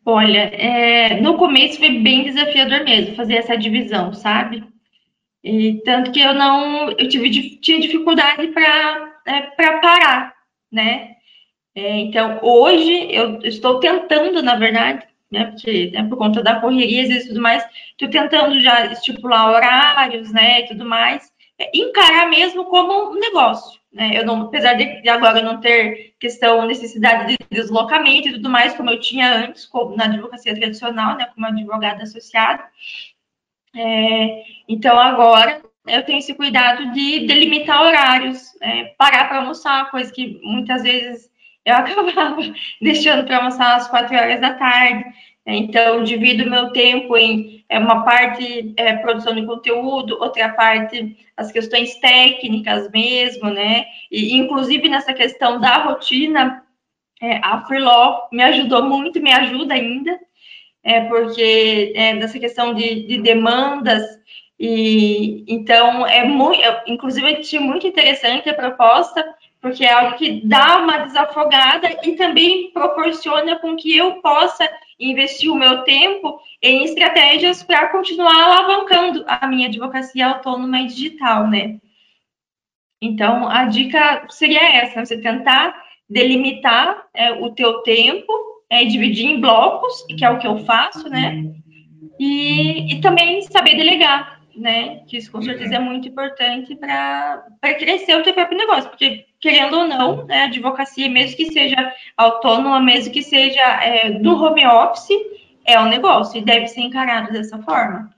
Olha, 0.06 0.50
é, 0.54 1.22
no 1.22 1.38
começo 1.38 1.78
foi 1.78 2.00
bem 2.00 2.24
desafiador 2.24 2.84
mesmo 2.84 3.16
fazer 3.16 3.36
essa 3.36 3.56
divisão, 3.56 4.14
sabe? 4.14 4.64
E 5.44 5.82
tanto 5.86 6.12
que 6.12 6.20
eu 6.20 6.34
não, 6.34 6.92
eu 6.92 7.08
tive 7.10 7.58
tinha 7.60 7.80
dificuldade 7.80 8.48
para 8.48 9.12
é, 9.28 9.42
para 9.42 9.80
parar, 9.80 10.36
né? 10.72 11.16
É, 11.76 12.00
então, 12.00 12.40
hoje 12.42 13.08
eu 13.12 13.40
estou 13.44 13.80
tentando, 13.80 14.42
na 14.44 14.56
verdade, 14.56 15.08
né, 15.32 15.46
porque 15.46 15.92
né, 15.92 16.04
por 16.10 16.18
conta 16.18 16.44
da 16.44 16.60
correria 16.60 17.04
e 17.04 17.28
tudo 17.28 17.42
mais, 17.42 17.66
estou 17.92 18.10
tentando 18.10 18.60
já 18.60 18.88
estipular 18.88 19.50
horários, 19.52 20.32
né, 20.34 20.62
e 20.62 20.68
tudo 20.68 20.86
mais, 20.86 21.32
é, 21.58 21.72
encarar 21.74 22.30
mesmo 22.30 22.66
como 22.66 23.12
um 23.12 23.20
negócio. 23.20 23.81
Né? 23.92 24.18
Eu 24.18 24.26
não, 24.26 24.44
apesar 24.44 24.74
de, 24.76 25.08
agora 25.10 25.42
não 25.42 25.60
ter 25.60 26.16
questão, 26.20 26.66
necessidade 26.66 27.28
de 27.28 27.38
deslocamento 27.50 28.30
e 28.30 28.34
tudo 28.34 28.50
mais, 28.50 28.74
como 28.74 28.90
eu 28.90 29.00
tinha 29.00 29.34
antes 29.46 29.66
como, 29.66 29.96
na 29.96 30.06
advocacia 30.06 30.56
tradicional, 30.56 31.18
né, 31.18 31.28
como 31.34 31.46
advogada 31.46 32.04
associada. 32.04 32.64
É, 33.76 34.44
então, 34.68 34.98
agora 34.98 35.62
eu 35.88 36.04
tenho 36.04 36.20
esse 36.20 36.34
cuidado 36.34 36.92
de 36.94 37.26
delimitar 37.26 37.82
horários, 37.82 38.56
é, 38.62 38.94
parar 38.98 39.28
para 39.28 39.40
almoçar, 39.40 39.90
coisa 39.92 40.12
que 40.12 40.40
muitas 40.44 40.84
vezes 40.84 41.30
eu 41.66 41.76
acabava 41.76 42.38
deixando 42.82 43.26
para 43.26 43.38
almoçar 43.38 43.76
às 43.76 43.88
quatro 43.88 44.16
horas 44.16 44.40
da 44.40 44.54
tarde. 44.54 45.04
Então, 45.46 46.04
divido 46.04 46.50
meu 46.50 46.72
tempo 46.72 47.18
em 47.18 47.61
é, 47.72 47.80
uma 47.80 48.04
parte 48.04 48.74
é, 48.76 48.98
produção 48.98 49.34
de 49.34 49.46
conteúdo, 49.46 50.18
outra 50.20 50.50
parte 50.50 51.18
as 51.38 51.54
questões 51.54 51.96
técnicas 52.00 52.92
mesmo, 52.92 53.50
né? 53.50 53.86
E, 54.12 54.36
inclusive, 54.36 54.90
nessa 54.90 55.14
questão 55.14 55.58
da 55.60 55.78
rotina, 55.78 56.66
é, 57.22 57.38
a 57.38 57.62
Freelaw 57.66 58.28
me 58.30 58.44
ajudou 58.44 58.84
muito, 58.84 59.22
me 59.22 59.32
ajuda 59.32 59.74
ainda, 59.74 60.20
é, 60.84 61.00
porque 61.06 61.94
é, 61.96 62.14
nessa 62.14 62.38
questão 62.38 62.74
de, 62.74 63.08
de 63.08 63.22
demandas, 63.22 64.04
e 64.60 65.46
então 65.48 66.06
é 66.06 66.26
muito, 66.26 66.60
inclusive, 66.88 67.38
achei 67.38 67.60
muito 67.60 67.88
interessante 67.88 68.50
a 68.50 68.54
proposta, 68.54 69.24
porque 69.62 69.86
é 69.86 69.94
algo 69.94 70.18
que 70.18 70.46
dá 70.46 70.80
uma 70.80 70.98
desafogada 70.98 71.88
e 72.04 72.18
também 72.18 72.70
proporciona 72.72 73.58
com 73.60 73.78
que 73.78 73.96
eu 73.96 74.16
possa 74.16 74.70
investir 75.02 75.52
o 75.52 75.58
meu 75.58 75.84
tempo 75.84 76.40
em 76.62 76.84
estratégias 76.84 77.64
para 77.64 77.90
continuar 77.90 78.36
alavancando 78.36 79.26
a 79.28 79.48
minha 79.48 79.68
advocacia 79.68 80.28
autônoma 80.28 80.82
e 80.82 80.88
digital, 80.88 81.48
né? 81.48 81.80
Então, 83.02 83.48
a 83.50 83.66
dica 83.66 84.28
seria 84.30 84.62
essa, 84.62 85.04
você 85.04 85.18
tentar 85.20 85.76
delimitar 86.08 87.08
é, 87.14 87.32
o 87.32 87.50
teu 87.52 87.82
tempo, 87.82 88.32
é, 88.70 88.86
dividir 88.86 89.26
em 89.26 89.42
blocos, 89.42 90.06
que 90.18 90.24
é 90.24 90.30
o 90.30 90.38
que 90.38 90.46
eu 90.46 90.60
faço, 90.66 91.10
né? 91.10 91.44
E, 92.20 92.94
e 92.94 93.02
também 93.02 93.42
saber 93.42 93.76
delegar, 93.76 94.41
né? 94.56 95.04
Que 95.08 95.18
isso 95.18 95.32
com 95.32 95.42
certeza 95.42 95.76
é 95.76 95.80
muito 95.80 96.08
importante 96.08 96.76
para 96.76 97.44
crescer 97.78 98.16
o 98.16 98.24
teu 98.24 98.34
próprio 98.34 98.58
negócio, 98.58 98.90
porque 98.90 99.26
querendo 99.40 99.78
ou 99.78 99.88
não, 99.88 100.26
né, 100.26 100.44
a 100.44 100.46
advocacia, 100.46 101.10
mesmo 101.10 101.36
que 101.36 101.52
seja 101.52 101.94
autônoma, 102.16 102.80
mesmo 102.80 103.12
que 103.12 103.24
seja 103.24 103.62
é, 103.84 104.12
do 104.12 104.36
home 104.36 104.66
office, 104.66 105.10
é 105.66 105.80
um 105.80 105.90
negócio 105.90 106.40
e 106.40 106.46
deve 106.46 106.68
ser 106.68 106.82
encarado 106.82 107.32
dessa 107.32 107.58
forma. 107.60 108.10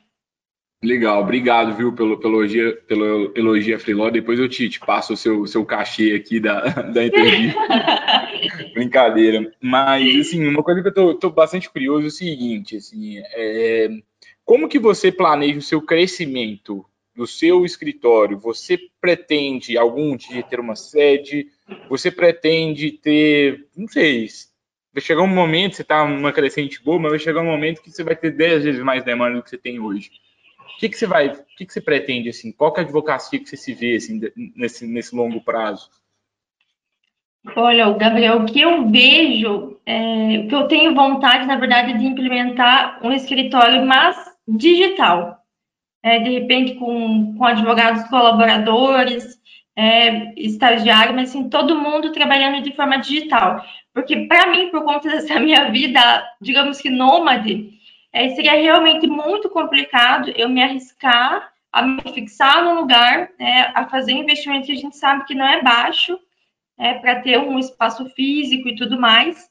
Legal, 0.83 1.21
obrigado, 1.21 1.73
viu, 1.77 1.93
pelo, 1.93 2.19
pelo, 2.19 2.39
elogio, 2.39 2.75
pelo 2.83 3.31
elogio 3.37 3.73
a 3.73 3.79
Freeló. 3.79 4.09
Depois 4.09 4.37
eu 4.37 4.49
te, 4.49 4.67
te 4.67 4.81
passo 4.81 5.13
o 5.13 5.17
seu, 5.17 5.47
seu 5.47 5.65
cachê 5.65 6.13
aqui 6.13 6.41
da, 6.41 6.59
da 6.59 7.05
entrevista. 7.05 7.57
Brincadeira. 8.75 9.49
Mas, 9.61 10.27
assim, 10.27 10.45
uma 10.45 10.61
coisa 10.61 10.81
que 10.81 10.89
eu 10.89 10.93
tô, 10.93 11.13
tô 11.13 11.29
bastante 11.29 11.69
curioso 11.69 12.03
é 12.03 12.07
o 12.07 12.11
seguinte, 12.11 12.75
assim, 12.75 13.17
é, 13.17 13.87
como 14.45 14.67
que 14.67 14.79
você 14.79 15.11
planeja 15.11 15.59
o 15.59 15.61
seu 15.61 15.81
crescimento 15.81 16.85
do 17.15 17.25
seu 17.25 17.65
escritório? 17.65 18.37
Você 18.39 18.77
pretende 18.99 19.77
algum 19.77 20.15
dia 20.15 20.43
ter 20.43 20.59
uma 20.59 20.75
sede? 20.75 21.47
Você 21.89 22.11
pretende 22.11 22.91
ter, 22.91 23.67
não 23.75 23.87
sei, 23.87 24.27
vai 24.93 25.01
chegar 25.01 25.21
um 25.21 25.27
momento, 25.27 25.75
você 25.75 25.81
está 25.81 26.07
numa 26.07 26.31
crescente 26.31 26.83
boa, 26.83 26.99
mas 26.99 27.11
vai 27.11 27.19
chegar 27.19 27.41
um 27.41 27.51
momento 27.51 27.81
que 27.81 27.91
você 27.91 28.03
vai 28.03 28.15
ter 28.15 28.31
10 28.31 28.63
vezes 28.63 28.83
mais 28.83 29.03
demanda 29.03 29.37
do 29.37 29.43
que 29.43 29.49
você 29.49 29.57
tem 29.57 29.79
hoje. 29.79 30.11
O 30.75 30.79
que, 30.79 30.89
que 30.89 30.97
você 30.97 31.07
vai, 31.07 31.27
o 31.29 31.45
que, 31.57 31.65
que 31.65 31.73
você 31.73 31.81
pretende, 31.81 32.29
assim? 32.29 32.51
Qual 32.51 32.73
é 32.75 32.79
a 32.79 32.83
advocacia 32.83 33.39
que 33.39 33.47
você 33.47 33.55
se 33.55 33.73
vê, 33.73 33.95
assim, 33.95 34.19
nesse, 34.55 34.85
nesse 34.85 35.15
longo 35.15 35.41
prazo? 35.41 35.89
Olha, 37.55 37.91
Gabriel, 37.91 38.37
o 38.37 38.45
que 38.45 38.61
eu 38.61 38.89
vejo, 38.89 39.77
é, 39.85 40.39
o 40.39 40.47
que 40.47 40.55
eu 40.55 40.67
tenho 40.67 40.95
vontade, 40.95 41.45
na 41.45 41.57
verdade, 41.57 41.97
de 41.97 42.05
implementar 42.05 42.99
um 43.03 43.11
escritório 43.11 43.85
mais 43.85 44.32
digital. 44.47 45.39
É, 46.01 46.19
de 46.19 46.29
repente, 46.29 46.75
com, 46.75 47.35
com 47.35 47.45
advogados 47.45 48.03
colaboradores, 48.09 49.41
é, 49.75 50.33
mas 51.13 51.29
assim, 51.29 51.49
todo 51.49 51.79
mundo 51.79 52.11
trabalhando 52.11 52.61
de 52.61 52.75
forma 52.75 52.97
digital. 52.97 53.63
Porque, 53.93 54.27
para 54.27 54.47
mim, 54.47 54.69
por 54.69 54.83
conta 54.83 55.09
dessa 55.11 55.39
minha 55.39 55.71
vida, 55.71 56.01
digamos 56.41 56.81
que 56.81 56.89
nômade, 56.89 57.69
é, 58.11 58.29
seria 58.29 58.53
realmente 58.53 59.07
muito 59.07 59.49
complicado 59.49 60.31
eu 60.35 60.49
me 60.49 60.61
arriscar 60.61 61.53
a 61.73 61.81
me 61.81 61.99
fixar 62.13 62.63
no 62.63 62.75
lugar, 62.75 63.31
é, 63.39 63.61
a 63.73 63.87
fazer 63.89 64.11
investimentos 64.11 64.67
que 64.67 64.73
a 64.73 64.77
gente 64.77 64.95
sabe 64.95 65.25
que 65.25 65.33
não 65.33 65.47
é 65.47 65.63
baixo, 65.63 66.19
é, 66.77 66.93
para 66.93 67.21
ter 67.21 67.39
um 67.39 67.57
espaço 67.57 68.07
físico 68.11 68.69
e 68.69 68.75
tudo 68.75 68.99
mais. 69.01 69.49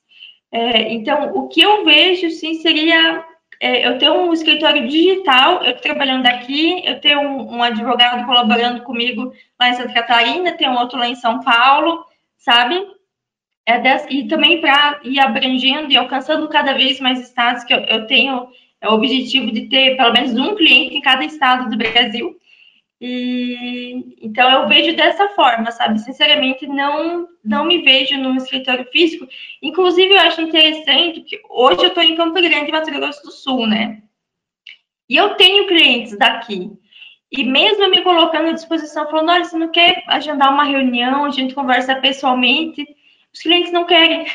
É, 0.53 0.93
então, 0.93 1.33
o 1.35 1.49
que 1.49 1.61
eu 1.61 1.85
vejo, 1.85 2.31
sim, 2.31 2.55
seria 2.55 3.27
é, 3.63 3.87
eu 3.87 3.97
tenho 3.97 4.15
um 4.15 4.33
escritório 4.33 4.89
digital, 4.89 5.63
eu 5.63 5.77
trabalhando 5.77 6.27
aqui, 6.27 6.83
eu 6.85 7.01
tenho 7.01 7.21
um, 7.21 7.59
um, 7.59 7.63
advogado 7.63 8.27
colaborando 8.27 8.83
comigo 8.83 9.33
lá 9.59 9.69
em 9.69 9.75
Santa 9.75 9.93
Catarina, 9.95 10.51
tenho 10.51 10.73
outro 10.73 10.99
lá 10.99 11.07
em 11.07 11.15
São 11.15 11.39
Paulo, 11.45 12.05
sabe? 12.37 12.75
É 13.65 13.81
e 14.13 14.27
também 14.27 14.61
para 14.61 14.99
ir 15.05 15.21
abrangendo 15.21 15.93
e 15.93 15.97
alcançando 15.97 16.49
cada 16.49 16.73
vez 16.73 16.99
mais 16.99 17.21
estados, 17.21 17.63
que 17.63 17.73
eu, 17.73 17.79
eu 17.83 18.05
tenho 18.09 18.49
é, 18.81 18.89
o 18.89 18.95
objetivo 18.95 19.53
de 19.53 19.69
ter 19.69 19.97
pelo 19.97 20.13
menos 20.13 20.37
um 20.37 20.57
cliente 20.57 20.97
em 20.97 21.01
cada 21.01 21.25
estado 21.25 21.71
do 21.71 21.77
Brasil. 21.77 22.37
E, 23.05 24.15
então 24.23 24.49
eu 24.49 24.69
vejo 24.69 24.95
dessa 24.95 25.29
forma, 25.31 25.73
sabe? 25.73 25.99
Sinceramente, 25.99 26.69
não 26.69 27.27
não 27.45 27.65
me 27.65 27.83
vejo 27.83 28.17
num 28.17 28.37
escritório 28.37 28.87
físico. 28.93 29.27
Inclusive, 29.61 30.15
eu 30.15 30.21
acho 30.21 30.41
interessante 30.41 31.23
que 31.23 31.41
hoje 31.51 31.83
eu 31.83 31.89
estou 31.89 32.05
em 32.05 32.15
Campo 32.15 32.35
Grande, 32.35 32.71
Mato 32.71 32.93
Grosso 32.93 33.21
do 33.25 33.33
Sul, 33.33 33.67
né? 33.67 34.01
E 35.09 35.17
eu 35.17 35.35
tenho 35.35 35.67
clientes 35.67 36.17
daqui. 36.17 36.71
E 37.33 37.43
mesmo 37.43 37.91
me 37.91 38.03
colocando 38.03 38.51
à 38.51 38.53
disposição, 38.53 39.11
falando, 39.11 39.33
olha, 39.33 39.45
você 39.45 39.59
não 39.59 39.73
quer 39.73 40.05
agendar 40.07 40.53
uma 40.53 40.63
reunião, 40.63 41.25
a 41.25 41.31
gente 41.31 41.55
conversa 41.55 41.97
pessoalmente, 41.97 42.87
os 43.35 43.41
clientes 43.41 43.73
não 43.73 43.85
querem. 43.85 44.27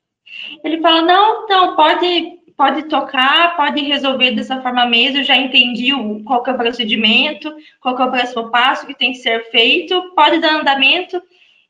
Ele 0.64 0.80
fala, 0.80 1.02
não, 1.02 1.46
não, 1.46 1.76
pode 1.76 2.38
pode 2.56 2.84
tocar, 2.84 3.56
pode 3.56 3.82
resolver 3.82 4.30
dessa 4.32 4.60
forma 4.62 4.86
mesmo, 4.86 5.18
eu 5.18 5.24
já 5.24 5.36
entendi 5.36 5.92
o, 5.92 6.22
qual 6.22 6.42
que 6.42 6.50
é 6.50 6.52
o 6.52 6.56
procedimento, 6.56 7.54
qual 7.80 7.96
que 7.96 8.02
é 8.02 8.04
o 8.04 8.10
próximo 8.10 8.50
passo 8.50 8.86
que 8.86 8.94
tem 8.94 9.12
que 9.12 9.18
ser 9.18 9.50
feito, 9.50 10.12
pode 10.14 10.38
dar 10.38 10.60
andamento, 10.60 11.20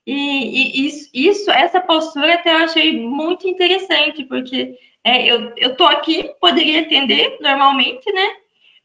e, 0.06 0.82
e 0.82 0.86
isso, 0.86 1.10
isso, 1.14 1.50
essa 1.50 1.80
postura 1.80 2.34
até 2.34 2.52
eu 2.52 2.58
achei 2.58 3.00
muito 3.00 3.48
interessante, 3.48 4.24
porque 4.24 4.76
é, 5.02 5.26
eu, 5.26 5.52
eu 5.56 5.74
tô 5.74 5.84
aqui, 5.84 6.30
poderia 6.40 6.82
atender 6.82 7.38
normalmente, 7.40 8.12
né, 8.12 8.34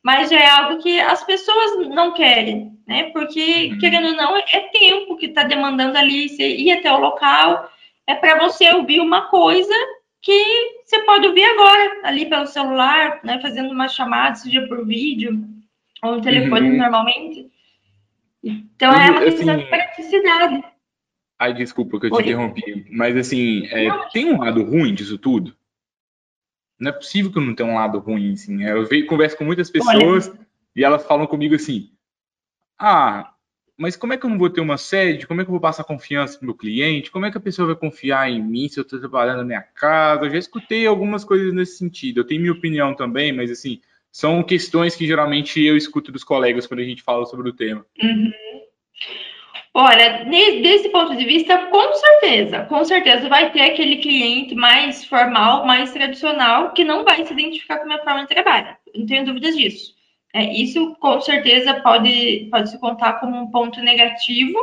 mas 0.01 0.29
já 0.29 0.39
é 0.39 0.49
algo 0.49 0.81
que 0.81 0.97
as 1.01 1.23
pessoas 1.25 1.89
não 1.89 2.13
querem, 2.13 2.71
né, 2.87 3.09
porque, 3.11 3.71
uhum. 3.73 3.79
querendo 3.79 4.07
ou 4.07 4.15
não, 4.15 4.37
é 4.37 4.59
tempo 4.71 5.17
que 5.17 5.25
está 5.25 5.43
demandando 5.43 5.97
ali, 5.97 6.29
você 6.29 6.47
ir 6.47 6.71
até 6.71 6.91
o 6.91 6.99
local, 6.99 7.69
é 8.07 8.15
para 8.15 8.39
você 8.39 8.71
ouvir 8.71 9.01
uma 9.01 9.23
coisa 9.23 9.75
que 10.21 10.81
você 10.85 11.03
pode 11.03 11.27
ouvir 11.27 11.43
agora, 11.43 12.01
ali 12.03 12.29
pelo 12.29 12.47
celular, 12.47 13.19
né, 13.23 13.41
fazendo 13.41 13.71
uma 13.71 13.87
chamada, 13.87 14.35
seja 14.35 14.67
por 14.67 14.85
vídeo, 14.85 15.43
ou 16.03 16.15
no 16.15 16.21
telefone 16.21 16.71
uhum. 16.71 16.77
normalmente. 16.77 17.49
Então, 18.43 18.93
é 18.93 19.11
uma 19.11 19.21
questão 19.21 19.49
assim, 19.49 19.63
de 19.63 19.69
praticidade. 19.69 20.63
Ai, 21.37 21.53
desculpa 21.53 21.99
que 21.99 22.07
eu 22.07 22.11
te 22.11 22.15
Oi. 22.17 22.21
interrompi, 22.23 22.85
mas 22.91 23.15
assim, 23.15 23.65
é, 23.67 23.89
tem 24.09 24.33
um 24.33 24.39
lado 24.39 24.63
ruim 24.63 24.93
disso 24.93 25.17
tudo? 25.17 25.55
Não 26.77 26.89
é 26.89 26.93
possível 26.93 27.31
que 27.31 27.39
não 27.39 27.53
tenha 27.53 27.69
um 27.69 27.75
lado 27.75 27.99
ruim, 27.99 28.33
assim. 28.33 28.63
Eu 28.63 28.85
vejo, 28.85 29.07
converso 29.07 29.37
com 29.37 29.43
muitas 29.43 29.69
pessoas 29.69 30.29
Olha. 30.29 30.47
e 30.75 30.83
elas 30.83 31.05
falam 31.05 31.27
comigo 31.27 31.55
assim, 31.55 31.91
ah, 32.77 33.33
mas 33.79 33.95
como 33.95 34.11
é 34.11 34.17
que 34.17 34.25
eu 34.25 34.29
não 34.29 34.37
vou 34.37 34.49
ter 34.49 34.59
uma 34.59 34.77
sede? 34.77 35.25
Como 35.25 35.39
é 35.39 35.43
que 35.45 35.49
eu 35.49 35.53
vou 35.53 35.61
passar 35.61 35.85
confiança 35.85 36.37
para 36.37 36.45
meu 36.45 36.53
cliente? 36.53 37.09
Como 37.09 37.25
é 37.25 37.31
que 37.31 37.37
a 37.37 37.41
pessoa 37.41 37.67
vai 37.67 37.75
confiar 37.77 38.29
em 38.29 38.43
mim 38.43 38.67
se 38.67 38.77
eu 38.77 38.81
estou 38.81 38.99
trabalhando 38.99 39.37
na 39.37 39.45
minha 39.45 39.61
casa? 39.61 40.25
Eu 40.25 40.31
já 40.31 40.37
escutei 40.37 40.85
algumas 40.85 41.23
coisas 41.23 41.53
nesse 41.53 41.77
sentido. 41.77 42.19
Eu 42.19 42.25
tenho 42.25 42.41
minha 42.41 42.51
opinião 42.51 42.93
também, 42.93 43.31
mas 43.31 43.49
assim, 43.49 43.79
são 44.11 44.43
questões 44.43 44.97
que 44.97 45.07
geralmente 45.07 45.63
eu 45.63 45.77
escuto 45.77 46.11
dos 46.11 46.25
colegas 46.25 46.67
quando 46.67 46.81
a 46.81 46.83
gente 46.83 47.01
fala 47.01 47.25
sobre 47.25 47.49
o 47.49 47.53
tema. 47.53 47.85
Uhum. 48.03 48.33
Olha, 49.73 50.25
desse 50.25 50.89
ponto 50.89 51.15
de 51.15 51.23
vista, 51.23 51.57
com 51.67 51.93
certeza, 51.93 52.65
com 52.65 52.83
certeza 52.83 53.29
vai 53.29 53.49
ter 53.53 53.61
aquele 53.61 53.97
cliente 53.97 54.55
mais 54.55 55.05
formal, 55.05 55.65
mais 55.65 55.93
tradicional, 55.93 56.73
que 56.73 56.83
não 56.83 57.05
vai 57.05 57.25
se 57.25 57.31
identificar 57.31 57.77
com 57.77 57.83
a 57.83 57.85
minha 57.85 58.03
forma 58.03 58.21
de 58.23 58.27
trabalho. 58.27 58.75
Não 58.93 59.05
tenho 59.05 59.23
dúvidas 59.23 59.55
disso. 59.55 59.98
É, 60.33 60.53
isso 60.53 60.95
com 60.99 61.19
certeza 61.21 61.73
pode, 61.81 62.47
pode 62.51 62.69
se 62.69 62.79
contar 62.79 63.13
como 63.19 63.35
um 63.37 63.51
ponto 63.51 63.81
negativo, 63.81 64.57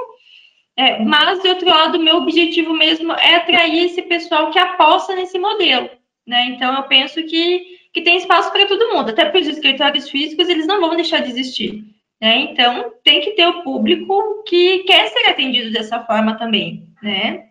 É, 0.78 1.02
mas, 1.02 1.40
de 1.40 1.48
outro 1.48 1.68
lado, 1.68 1.98
meu 1.98 2.16
objetivo 2.16 2.74
mesmo 2.74 3.10
é 3.12 3.36
atrair 3.36 3.86
esse 3.86 4.02
pessoal 4.02 4.50
que 4.50 4.58
aposta 4.58 5.14
nesse 5.14 5.38
modelo. 5.38 5.88
Né? 6.26 6.48
Então, 6.50 6.74
eu 6.76 6.82
penso 6.82 7.22
que, 7.24 7.64
que 7.94 8.02
tem 8.02 8.18
espaço 8.18 8.52
para 8.52 8.66
todo 8.66 8.92
mundo, 8.92 9.08
até 9.10 9.24
porque 9.24 9.38
os 9.38 9.48
escritórios 9.48 10.10
físicos 10.10 10.48
eles 10.48 10.66
não 10.66 10.80
vão 10.80 10.94
deixar 10.94 11.20
de 11.22 11.30
existir. 11.30 11.82
Né? 12.20 12.40
Então, 12.40 12.92
tem 13.02 13.22
que 13.22 13.30
ter 13.32 13.46
o 13.46 13.62
público 13.62 14.44
que 14.46 14.80
quer 14.80 15.08
ser 15.08 15.30
atendido 15.30 15.72
dessa 15.72 16.04
forma 16.04 16.36
também. 16.36 16.86
Né? 17.02 17.46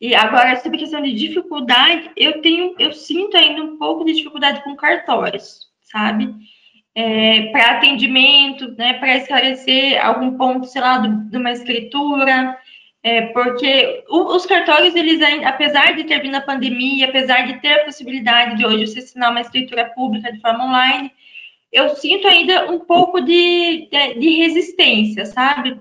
E 0.00 0.12
agora, 0.14 0.56
sobre 0.56 0.78
a 0.78 0.80
questão 0.80 1.02
de 1.02 1.12
dificuldade, 1.12 2.10
eu 2.16 2.42
tenho, 2.42 2.74
eu 2.80 2.92
sinto 2.92 3.36
ainda 3.36 3.62
um 3.62 3.78
pouco 3.78 4.04
de 4.04 4.12
dificuldade 4.12 4.62
com 4.64 4.74
cartórios, 4.74 5.60
sabe? 5.82 6.34
É, 6.94 7.46
para 7.50 7.72
atendimento, 7.72 8.72
né, 8.76 8.94
para 8.94 9.16
esclarecer 9.16 10.04
algum 10.04 10.36
ponto, 10.36 10.66
sei 10.66 10.80
lá, 10.80 10.98
do, 10.98 11.28
de 11.28 11.36
uma 11.36 11.50
escritura, 11.50 12.56
é, 13.02 13.26
porque 13.26 14.04
o, 14.08 14.34
os 14.34 14.46
cartórios, 14.46 14.94
eles, 14.94 15.20
apesar 15.44 15.94
de 15.94 16.04
ter 16.04 16.22
vindo 16.22 16.36
a 16.36 16.40
pandemia, 16.40 17.06
apesar 17.06 17.42
de 17.46 17.60
ter 17.60 17.80
a 17.80 17.84
possibilidade 17.84 18.56
de 18.56 18.64
hoje 18.64 18.86
você 18.86 19.00
assinar 19.00 19.30
uma 19.30 19.40
escritura 19.40 19.86
pública 19.90 20.32
de 20.32 20.40
forma 20.40 20.64
online, 20.64 21.12
eu 21.70 21.90
sinto 21.96 22.28
ainda 22.28 22.70
um 22.70 22.78
pouco 22.78 23.20
de, 23.20 23.88
de, 23.90 24.14
de 24.14 24.30
resistência, 24.36 25.26
sabe? 25.26 25.80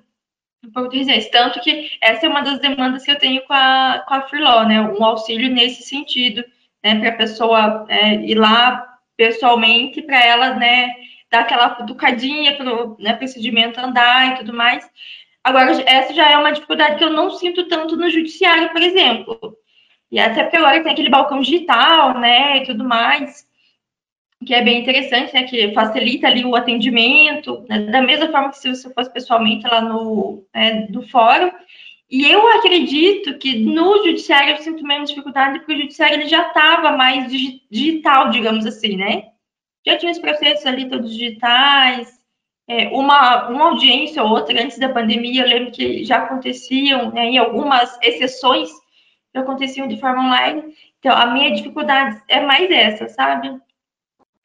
Um 0.66 0.72
pouco 0.72 0.90
de 0.90 0.98
resistência. 0.98 1.32
Tanto 1.32 1.62
que 1.62 1.92
essa 2.02 2.26
é 2.26 2.30
uma 2.30 2.42
das 2.42 2.60
demandas 2.60 3.04
que 3.04 3.12
eu 3.12 3.20
tenho 3.20 3.42
com 3.46 3.54
a, 3.54 4.04
com 4.08 4.14
a 4.16 4.22
Freelaw, 4.24 4.68
né? 4.68 4.82
Um 4.82 5.04
auxílio 5.06 5.50
nesse 5.50 5.84
sentido, 5.84 6.44
né? 6.84 7.00
Para 7.00 7.10
a 7.10 7.18
pessoa 7.18 7.86
é, 7.88 8.16
ir 8.16 8.36
lá 8.36 8.93
pessoalmente 9.24 10.02
para 10.02 10.22
ela, 10.22 10.56
né, 10.56 10.90
dar 11.32 11.42
aquela 11.42 11.70
cutucadinha 11.70 12.58
para 12.58 12.74
o 12.74 12.98
né, 13.00 13.14
procedimento 13.14 13.80
andar 13.80 14.34
e 14.34 14.38
tudo 14.40 14.54
mais. 14.54 14.86
Agora, 15.42 15.72
essa 15.86 16.14
já 16.14 16.30
é 16.30 16.38
uma 16.38 16.52
dificuldade 16.52 16.98
que 16.98 17.04
eu 17.06 17.10
não 17.10 17.30
sinto 17.32 17.70
tanto 17.70 17.96
no 17.96 18.10
judiciário, 18.10 18.70
por 18.72 18.82
exemplo. 18.82 19.58
E 20.12 20.20
até 20.20 20.44
porque 20.44 20.58
agora 20.58 20.84
tem 20.84 20.92
aquele 20.92 21.10
balcão 21.10 21.40
digital, 21.40 22.20
né, 22.20 22.58
e 22.58 22.66
tudo 22.66 22.84
mais, 22.84 23.48
que 24.46 24.54
é 24.54 24.62
bem 24.62 24.82
interessante, 24.82 25.34
né, 25.34 25.44
que 25.44 25.74
facilita 25.74 26.28
ali 26.28 26.44
o 26.44 26.56
atendimento, 26.56 27.66
né, 27.70 27.80
da 27.80 28.02
mesma 28.02 28.28
forma 28.30 28.50
que 28.50 28.58
se 28.58 28.76
você 28.76 28.94
fosse 28.94 29.14
pessoalmente 29.14 29.66
lá 29.66 29.80
no, 29.80 30.44
né, 30.54 30.86
no 30.90 31.08
fórum. 31.08 31.50
E 32.14 32.32
eu 32.32 32.48
acredito 32.48 33.40
que 33.40 33.58
no 33.58 34.04
judiciário 34.06 34.52
eu 34.52 34.58
sinto 34.58 34.84
menos 34.84 35.10
dificuldade, 35.10 35.58
porque 35.58 35.74
o 35.74 35.78
judiciário 35.78 36.18
ele 36.18 36.28
já 36.28 36.48
estava 36.48 36.92
mais 36.92 37.28
digital, 37.72 38.30
digamos 38.30 38.68
assim, 38.68 38.96
né? 38.96 39.32
Já 39.84 39.98
tinha 39.98 40.12
os 40.12 40.20
processos 40.20 40.64
ali 40.68 40.88
todos 40.88 41.12
digitais, 41.12 42.08
é, 42.68 42.90
uma, 42.90 43.50
uma 43.50 43.64
audiência 43.72 44.22
ou 44.22 44.30
outra 44.30 44.62
antes 44.62 44.78
da 44.78 44.90
pandemia, 44.90 45.42
eu 45.42 45.48
lembro 45.48 45.72
que 45.72 46.06
já 46.06 46.18
aconteciam, 46.18 47.12
né, 47.12 47.26
em 47.26 47.40
algumas 47.40 47.98
exceções, 48.00 48.70
já 49.34 49.42
aconteciam 49.42 49.88
de 49.88 50.00
forma 50.00 50.22
online. 50.22 50.72
Então, 51.00 51.18
a 51.18 51.26
minha 51.26 51.52
dificuldade 51.52 52.22
é 52.28 52.40
mais 52.42 52.70
essa, 52.70 53.10
sabe? 53.10 53.60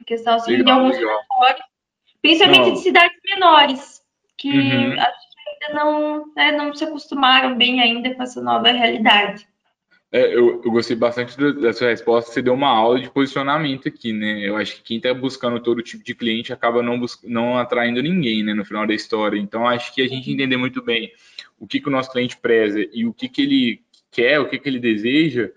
A 0.00 0.04
questão 0.06 0.36
assim, 0.36 0.52
legal, 0.52 0.64
de 0.64 0.70
alguns 0.70 0.96
territórios, 0.96 1.66
principalmente 2.22 2.66
não. 2.66 2.72
de 2.72 2.78
cidades 2.78 3.18
menores, 3.26 4.02
que 4.38 4.50
uhum 4.50 4.96
não, 5.72 6.32
né, 6.34 6.52
não 6.52 6.74
se 6.74 6.84
acostumaram 6.84 7.56
bem 7.56 7.80
ainda 7.80 8.14
com 8.14 8.22
essa 8.22 8.40
nova 8.40 8.70
realidade. 8.70 9.46
É, 10.10 10.34
eu, 10.34 10.62
eu, 10.64 10.70
gostei 10.70 10.96
bastante 10.96 11.36
da 11.60 11.72
sua 11.72 11.88
resposta. 11.88 12.32
Você 12.32 12.40
deu 12.40 12.54
uma 12.54 12.68
aula 12.68 12.98
de 12.98 13.10
posicionamento 13.10 13.88
aqui, 13.88 14.10
né? 14.10 14.40
Eu 14.48 14.56
acho 14.56 14.76
que 14.76 14.82
quem 14.82 14.96
está 14.96 15.12
buscando 15.12 15.60
todo 15.60 15.82
tipo 15.82 16.02
de 16.02 16.14
cliente 16.14 16.50
acaba 16.50 16.82
não, 16.82 16.98
não 17.24 17.58
atraindo 17.58 18.02
ninguém, 18.02 18.42
né? 18.42 18.54
No 18.54 18.64
final 18.64 18.86
da 18.86 18.94
história. 18.94 19.38
Então, 19.38 19.66
acho 19.66 19.94
que 19.94 20.00
a 20.00 20.08
gente 20.08 20.30
entender 20.30 20.56
muito 20.56 20.82
bem 20.82 21.12
o 21.58 21.66
que, 21.66 21.78
que 21.78 21.88
o 21.88 21.92
nosso 21.92 22.10
cliente 22.10 22.38
preza 22.38 22.80
e 22.90 23.04
o 23.04 23.12
que, 23.12 23.28
que 23.28 23.42
ele 23.42 23.82
quer, 24.10 24.40
o 24.40 24.48
que, 24.48 24.58
que 24.58 24.68
ele 24.68 24.78
deseja, 24.78 25.50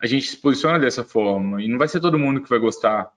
a 0.00 0.06
gente 0.06 0.26
se 0.26 0.38
posiciona 0.38 0.78
dessa 0.78 1.04
forma. 1.04 1.62
E 1.62 1.68
não 1.68 1.76
vai 1.76 1.86
ser 1.86 2.00
todo 2.00 2.18
mundo 2.18 2.40
que 2.40 2.48
vai 2.48 2.58
gostar 2.58 3.12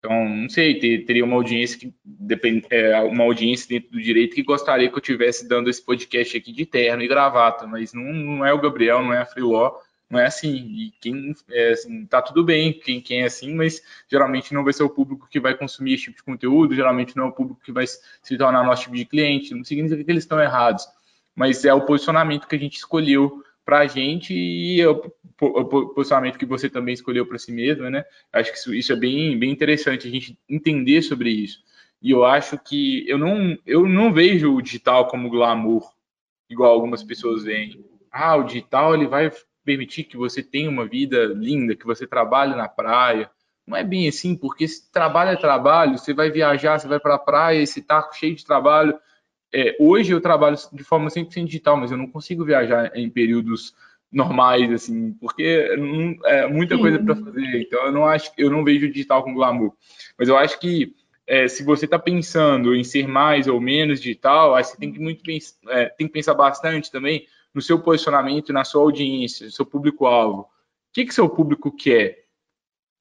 então, 0.00 0.26
não 0.26 0.48
sei, 0.48 0.78
ter, 0.78 1.04
teria 1.04 1.24
uma 1.24 1.36
audiência 1.36 1.78
que 1.78 1.94
depend, 2.02 2.66
é, 2.70 2.98
uma 3.02 3.24
audiência 3.24 3.68
dentro 3.68 3.90
do 3.90 4.00
direito 4.00 4.34
que 4.34 4.42
gostaria 4.42 4.88
que 4.90 4.96
eu 4.96 5.00
tivesse 5.00 5.46
dando 5.46 5.68
esse 5.68 5.84
podcast 5.84 6.34
aqui 6.38 6.52
de 6.52 6.64
terno 6.64 7.02
e 7.02 7.08
gravata, 7.08 7.66
mas 7.66 7.92
não, 7.92 8.04
não 8.04 8.46
é 8.46 8.52
o 8.52 8.60
Gabriel, 8.60 9.02
não 9.02 9.12
é 9.12 9.18
a 9.18 9.26
Freeló, 9.26 9.78
não 10.08 10.18
é 10.18 10.24
assim. 10.24 10.54
E 10.54 10.94
quem 11.02 11.34
é 11.50 11.72
assim, 11.72 12.06
tá 12.06 12.22
tudo 12.22 12.42
bem, 12.42 12.72
quem, 12.72 12.98
quem 13.02 13.20
é 13.20 13.26
assim, 13.26 13.54
mas 13.54 13.82
geralmente 14.10 14.54
não 14.54 14.64
vai 14.64 14.72
ser 14.72 14.84
o 14.84 14.88
público 14.88 15.28
que 15.30 15.38
vai 15.38 15.54
consumir 15.54 15.94
esse 15.94 16.04
tipo 16.04 16.16
de 16.16 16.22
conteúdo, 16.24 16.74
geralmente 16.74 17.14
não 17.14 17.26
é 17.26 17.28
o 17.28 17.32
público 17.32 17.60
que 17.62 17.70
vai 17.70 17.86
se 17.86 18.38
tornar 18.38 18.64
nosso 18.64 18.84
tipo 18.84 18.96
de 18.96 19.04
cliente, 19.04 19.54
não 19.54 19.62
significa 19.64 20.02
que 20.02 20.10
eles 20.10 20.24
estão 20.24 20.40
errados, 20.40 20.88
mas 21.34 21.62
é 21.66 21.74
o 21.74 21.84
posicionamento 21.84 22.48
que 22.48 22.56
a 22.56 22.58
gente 22.58 22.76
escolheu 22.78 23.44
para 23.64 23.80
a 23.80 23.86
gente 23.86 24.34
e 24.34 24.84
o, 24.86 24.94
posicionamento 25.94 26.38
que 26.38 26.46
você 26.46 26.68
também 26.68 26.94
escolheu 26.94 27.26
para 27.26 27.38
si 27.38 27.52
mesmo, 27.52 27.88
né? 27.88 28.04
Acho 28.32 28.52
que 28.52 28.58
isso, 28.58 28.74
isso, 28.74 28.92
é 28.92 28.96
bem, 28.96 29.38
bem 29.38 29.50
interessante 29.50 30.06
a 30.06 30.10
gente 30.10 30.38
entender 30.48 31.02
sobre 31.02 31.30
isso. 31.30 31.60
E 32.02 32.10
eu 32.10 32.24
acho 32.24 32.58
que 32.58 33.08
eu 33.08 33.18
não, 33.18 33.56
eu 33.66 33.86
não 33.86 34.12
vejo 34.12 34.54
o 34.54 34.62
digital 34.62 35.08
como 35.08 35.30
glamour, 35.30 35.90
igual 36.48 36.72
algumas 36.72 37.02
pessoas 37.02 37.44
veem. 37.44 37.84
Ah, 38.10 38.36
o 38.36 38.44
digital 38.44 38.94
ele 38.94 39.06
vai 39.06 39.30
permitir 39.64 40.04
que 40.04 40.16
você 40.16 40.42
tenha 40.42 40.68
uma 40.68 40.86
vida 40.86 41.26
linda, 41.26 41.76
que 41.76 41.86
você 41.86 42.06
trabalhe 42.06 42.54
na 42.54 42.68
praia. 42.68 43.30
Não 43.66 43.76
é 43.76 43.84
bem 43.84 44.08
assim, 44.08 44.34
porque 44.34 44.66
se 44.66 44.90
trabalho 44.90 45.30
é 45.30 45.36
trabalho, 45.36 45.96
você 45.96 46.12
vai 46.12 46.30
viajar, 46.30 46.78
você 46.78 46.88
vai 46.88 46.98
para 46.98 47.14
a 47.14 47.18
praia, 47.18 47.62
esse 47.62 47.82
tá 47.82 48.08
cheio 48.12 48.34
de 48.34 48.44
trabalho, 48.44 48.98
é, 49.52 49.76
hoje 49.80 50.12
eu 50.12 50.20
trabalho 50.20 50.56
de 50.72 50.84
forma 50.84 51.08
100% 51.08 51.44
digital, 51.44 51.76
mas 51.76 51.90
eu 51.90 51.96
não 51.96 52.06
consigo 52.06 52.44
viajar 52.44 52.90
em 52.94 53.10
períodos 53.10 53.74
normais, 54.12 54.70
assim, 54.72 55.12
porque 55.14 55.74
não, 55.76 56.16
é 56.26 56.46
muita 56.46 56.76
Sim. 56.76 56.80
coisa 56.80 56.98
para 56.98 57.16
fazer. 57.16 57.62
Então 57.62 57.86
eu 57.86 57.92
não 57.92 58.04
acho, 58.04 58.32
eu 58.36 58.50
não 58.50 58.64
vejo 58.64 58.90
digital 58.90 59.22
com 59.22 59.34
glamour. 59.34 59.72
Mas 60.18 60.28
eu 60.28 60.36
acho 60.36 60.58
que 60.58 60.94
é, 61.26 61.46
se 61.46 61.62
você 61.62 61.84
está 61.84 61.98
pensando 61.98 62.74
em 62.74 62.82
ser 62.82 63.06
mais 63.06 63.46
ou 63.46 63.60
menos 63.60 64.00
digital, 64.00 64.54
aí 64.54 64.64
você 64.64 64.76
tem 64.76 64.92
que 64.92 64.98
muito 64.98 65.22
é, 65.68 65.86
tem 65.86 66.06
que 66.06 66.12
pensar 66.12 66.34
bastante 66.34 66.90
também 66.90 67.26
no 67.54 67.62
seu 67.62 67.80
posicionamento, 67.80 68.52
na 68.52 68.64
sua 68.64 68.82
audiência, 68.82 69.46
no 69.46 69.52
seu 69.52 69.66
público-alvo. 69.66 70.42
O 70.42 70.48
que, 70.92 71.04
que 71.04 71.14
seu 71.14 71.28
público 71.28 71.70
quer? 71.70 72.24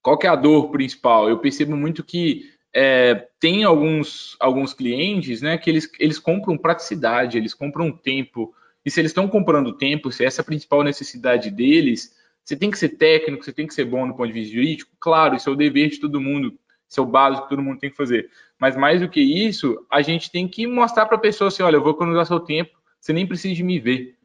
Qual 0.02 0.18
que 0.18 0.28
é 0.28 0.30
a 0.30 0.36
dor 0.36 0.70
principal? 0.70 1.28
Eu 1.28 1.40
percebo 1.40 1.76
muito 1.76 2.04
que 2.04 2.52
é, 2.74 3.28
tem 3.40 3.64
alguns, 3.64 4.36
alguns 4.40 4.74
clientes 4.74 5.42
né, 5.42 5.58
que 5.58 5.70
eles, 5.70 5.90
eles 6.00 6.20
compram 6.20 6.58
praticidade, 6.58 7.38
eles 7.38 7.54
compram 7.54 7.92
tempo. 7.92 8.54
E 8.86 8.92
se 8.92 9.00
eles 9.00 9.12
estão 9.12 9.28
comprando 9.28 9.74
tempo, 9.74 10.12
se 10.12 10.24
essa 10.24 10.42
é 10.42 10.44
a 10.44 10.46
principal 10.46 10.84
necessidade 10.84 11.50
deles, 11.50 12.16
você 12.44 12.56
tem 12.56 12.72
que 12.72 12.78
ser 12.78 12.90
técnico, 12.90 13.44
você 13.44 13.54
tem 13.54 13.68
que 13.68 13.74
ser 13.74 13.86
bom 13.86 14.06
no 14.06 14.16
ponto 14.16 14.28
de 14.28 14.34
vista 14.34 14.56
jurídico. 14.56 14.92
Claro, 15.00 15.36
isso 15.36 15.50
é 15.50 15.54
o 15.54 15.56
dever 15.56 15.90
de 15.90 16.00
todo 16.00 16.22
mundo, 16.22 16.58
isso 16.88 17.00
é 17.00 17.04
o 17.04 17.06
básico 17.06 17.44
que 17.44 17.50
todo 17.50 17.62
mundo 17.62 17.80
tem 17.80 17.90
que 17.90 17.98
fazer. 17.98 18.30
Mas 18.58 18.76
mais 18.76 19.02
do 19.02 19.10
que 19.10 19.22
isso, 19.22 19.86
a 19.92 20.02
gente 20.02 20.32
tem 20.32 20.48
que 20.48 20.66
mostrar 20.66 21.06
para 21.06 21.18
a 21.18 21.22
pessoa 21.22 21.50
assim: 21.50 21.64
olha, 21.64 21.76
eu 21.76 21.84
vou 21.84 21.92
economizar 21.92 22.26
seu 22.26 22.40
tempo, 22.40 22.72
você 23.00 23.14
nem 23.14 23.28
precisa 23.28 23.54
de 23.54 23.64
me 23.64 23.80
ver. 23.80 24.16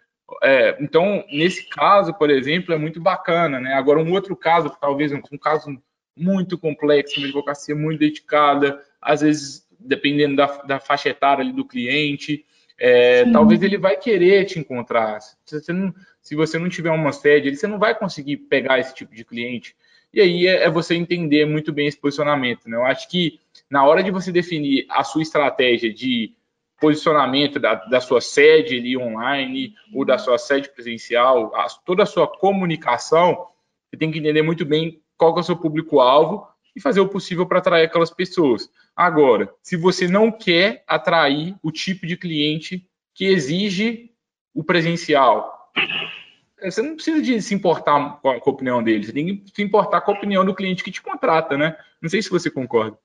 É, 0.42 0.76
então, 0.80 1.24
nesse 1.30 1.68
caso, 1.68 2.14
por 2.14 2.30
exemplo, 2.30 2.74
é 2.74 2.78
muito 2.78 3.00
bacana. 3.00 3.60
Né? 3.60 3.74
Agora, 3.74 4.00
um 4.00 4.12
outro 4.12 4.34
caso, 4.34 4.74
talvez 4.80 5.12
um, 5.12 5.20
um 5.30 5.38
caso 5.38 5.78
muito 6.16 6.56
complexa, 6.58 7.18
uma 7.18 7.26
advocacia 7.26 7.74
muito 7.74 8.00
dedicada, 8.00 8.80
às 9.00 9.20
vezes, 9.20 9.66
dependendo 9.78 10.36
da, 10.36 10.46
da 10.62 10.80
faixa 10.80 11.08
etária 11.08 11.44
do 11.52 11.64
cliente, 11.64 12.44
é, 12.78 13.30
talvez 13.30 13.62
ele 13.62 13.78
vai 13.78 13.96
querer 13.96 14.44
te 14.46 14.58
encontrar. 14.58 15.20
Se 15.20 15.60
você, 15.60 15.72
não, 15.72 15.94
se 16.20 16.34
você 16.34 16.58
não 16.58 16.68
tiver 16.68 16.90
uma 16.90 17.12
sede, 17.12 17.54
você 17.54 17.66
não 17.66 17.78
vai 17.78 17.96
conseguir 17.96 18.36
pegar 18.36 18.78
esse 18.78 18.94
tipo 18.94 19.14
de 19.14 19.24
cliente. 19.24 19.76
E 20.12 20.20
aí 20.20 20.46
é, 20.46 20.64
é 20.64 20.70
você 20.70 20.94
entender 20.94 21.44
muito 21.44 21.72
bem 21.72 21.86
esse 21.86 22.00
posicionamento. 22.00 22.68
Né? 22.68 22.76
Eu 22.76 22.84
acho 22.84 23.08
que 23.08 23.40
na 23.68 23.84
hora 23.84 24.02
de 24.02 24.10
você 24.10 24.30
definir 24.30 24.86
a 24.88 25.02
sua 25.04 25.22
estratégia 25.22 25.92
de 25.92 26.32
posicionamento 26.80 27.58
da, 27.58 27.74
da 27.74 28.00
sua 28.00 28.20
sede 28.20 28.76
ali 28.76 28.96
online 28.96 29.74
ou 29.92 30.04
da 30.04 30.18
sua 30.18 30.38
sede 30.38 30.68
presencial, 30.68 31.54
a, 31.54 31.66
toda 31.84 32.02
a 32.02 32.06
sua 32.06 32.26
comunicação, 32.26 33.46
você 33.88 33.96
tem 33.96 34.10
que 34.10 34.18
entender 34.18 34.42
muito 34.42 34.64
bem 34.64 35.00
qual 35.16 35.36
é 35.36 35.40
o 35.40 35.42
seu 35.42 35.56
público-alvo 35.56 36.46
e 36.74 36.80
fazer 36.80 37.00
o 37.00 37.08
possível 37.08 37.46
para 37.46 37.58
atrair 37.58 37.84
aquelas 37.84 38.10
pessoas. 38.10 38.68
Agora, 38.96 39.52
se 39.62 39.76
você 39.76 40.08
não 40.08 40.30
quer 40.30 40.82
atrair 40.86 41.54
o 41.62 41.70
tipo 41.70 42.06
de 42.06 42.16
cliente 42.16 42.86
que 43.14 43.26
exige 43.26 44.10
o 44.54 44.62
presencial, 44.62 45.72
você 46.60 46.82
não 46.82 46.94
precisa 46.94 47.20
de 47.20 47.40
se 47.42 47.54
importar 47.54 48.18
com 48.20 48.30
a, 48.30 48.36
opinião 48.36 48.82
dele, 48.82 49.04
você 49.04 49.12
tem 49.12 49.36
que 49.36 49.50
se 49.54 49.62
importar 49.62 50.00
com 50.00 50.12
a 50.12 50.14
opinião 50.14 50.44
do 50.44 50.54
cliente 50.54 50.82
que 50.82 50.90
te 50.90 51.02
contrata, 51.02 51.56
né? 51.56 51.76
Não 52.00 52.08
sei 52.08 52.22
se 52.22 52.30
você 52.30 52.50
concorda. 52.50 52.98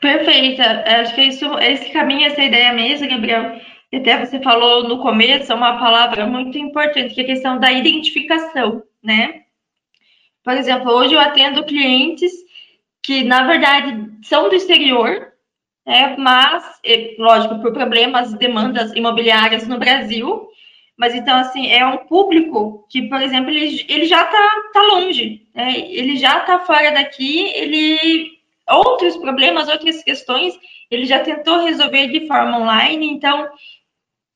Perfeita. 0.00 0.84
Acho 0.86 1.14
que 1.14 1.22
isso, 1.22 1.46
esse 1.58 1.90
caminho, 1.92 2.26
essa 2.26 2.42
ideia 2.42 2.72
mesmo, 2.72 3.08
Gabriel. 3.08 3.60
Até 3.92 4.24
você 4.24 4.40
falou 4.40 4.88
no 4.88 5.00
começo, 5.00 5.52
é 5.52 5.54
uma 5.54 5.78
palavra 5.78 6.26
muito 6.26 6.58
importante, 6.58 7.14
que 7.14 7.20
é 7.20 7.24
a 7.24 7.28
questão 7.28 7.58
da 7.58 7.72
identificação, 7.72 8.82
né? 9.02 9.43
Por 10.44 10.54
exemplo, 10.54 10.92
hoje 10.92 11.14
eu 11.14 11.20
atendo 11.20 11.64
clientes 11.64 12.32
que, 13.02 13.24
na 13.24 13.44
verdade, 13.44 14.10
são 14.22 14.48
do 14.48 14.54
exterior, 14.54 15.32
né, 15.86 16.16
mas, 16.18 16.80
lógico, 17.18 17.60
por 17.60 17.72
problemas, 17.72 18.34
demandas 18.34 18.92
imobiliárias 18.94 19.66
no 19.66 19.78
Brasil, 19.78 20.48
Mas 20.96 21.14
então, 21.14 21.36
assim, 21.36 21.68
é 21.72 21.84
um 21.84 22.06
público 22.06 22.86
que, 22.88 23.08
por 23.08 23.20
exemplo, 23.20 23.50
ele, 23.50 23.84
ele 23.88 24.06
já 24.06 24.22
está 24.24 24.50
tá 24.72 24.82
longe, 24.82 25.46
né? 25.54 25.76
ele 25.76 26.16
já 26.16 26.38
está 26.38 26.60
fora 26.60 26.92
daqui, 26.92 27.50
ele 27.54 28.30
outros 28.68 29.16
problemas, 29.16 29.68
outras 29.68 30.02
questões, 30.04 30.54
ele 30.90 31.04
já 31.04 31.20
tentou 31.20 31.64
resolver 31.64 32.08
de 32.08 32.26
forma 32.28 32.58
online, 32.58 33.10
então 33.10 33.48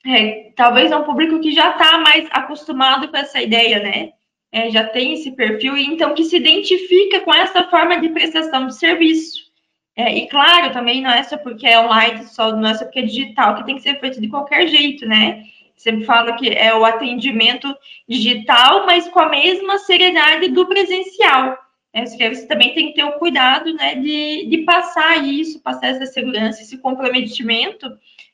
é, 0.06 0.52
talvez 0.56 0.90
é 0.90 0.96
um 0.96 1.04
público 1.04 1.40
que 1.40 1.52
já 1.52 1.70
está 1.70 1.98
mais 1.98 2.28
acostumado 2.32 3.08
com 3.08 3.16
essa 3.16 3.40
ideia, 3.40 3.78
né? 3.80 4.12
É, 4.50 4.70
já 4.70 4.84
tem 4.84 5.12
esse 5.12 5.32
perfil, 5.32 5.76
e 5.76 5.84
então 5.84 6.14
que 6.14 6.24
se 6.24 6.36
identifica 6.36 7.20
com 7.20 7.34
essa 7.34 7.64
forma 7.64 8.00
de 8.00 8.08
prestação 8.08 8.66
de 8.66 8.78
serviço. 8.78 9.48
É, 9.94 10.16
e 10.16 10.28
claro, 10.28 10.72
também 10.72 11.02
não 11.02 11.10
é 11.10 11.22
só 11.24 11.36
porque 11.36 11.66
é 11.66 11.78
online, 11.78 12.24
só, 12.26 12.54
não 12.56 12.70
é 12.70 12.74
só 12.74 12.84
porque 12.84 13.00
é 13.00 13.02
digital, 13.02 13.56
que 13.56 13.66
tem 13.66 13.76
que 13.76 13.82
ser 13.82 13.98
feito 14.00 14.20
de 14.20 14.28
qualquer 14.28 14.68
jeito, 14.68 15.04
né? 15.06 15.42
Sempre 15.76 16.04
falo 16.04 16.36
que 16.36 16.48
é 16.48 16.74
o 16.74 16.84
atendimento 16.84 17.72
digital, 18.08 18.86
mas 18.86 19.08
com 19.08 19.20
a 19.20 19.28
mesma 19.28 19.78
seriedade 19.78 20.48
do 20.48 20.66
presencial. 20.66 21.58
É, 21.92 22.04
você 22.04 22.46
também 22.46 22.74
tem 22.74 22.88
que 22.88 22.94
ter 22.94 23.04
o 23.04 23.18
cuidado 23.18 23.72
né, 23.74 23.94
de, 23.96 24.46
de 24.46 24.58
passar 24.58 25.24
isso, 25.24 25.60
passar 25.60 25.88
essa 25.88 26.06
segurança, 26.06 26.62
esse 26.62 26.78
comprometimento 26.78 27.86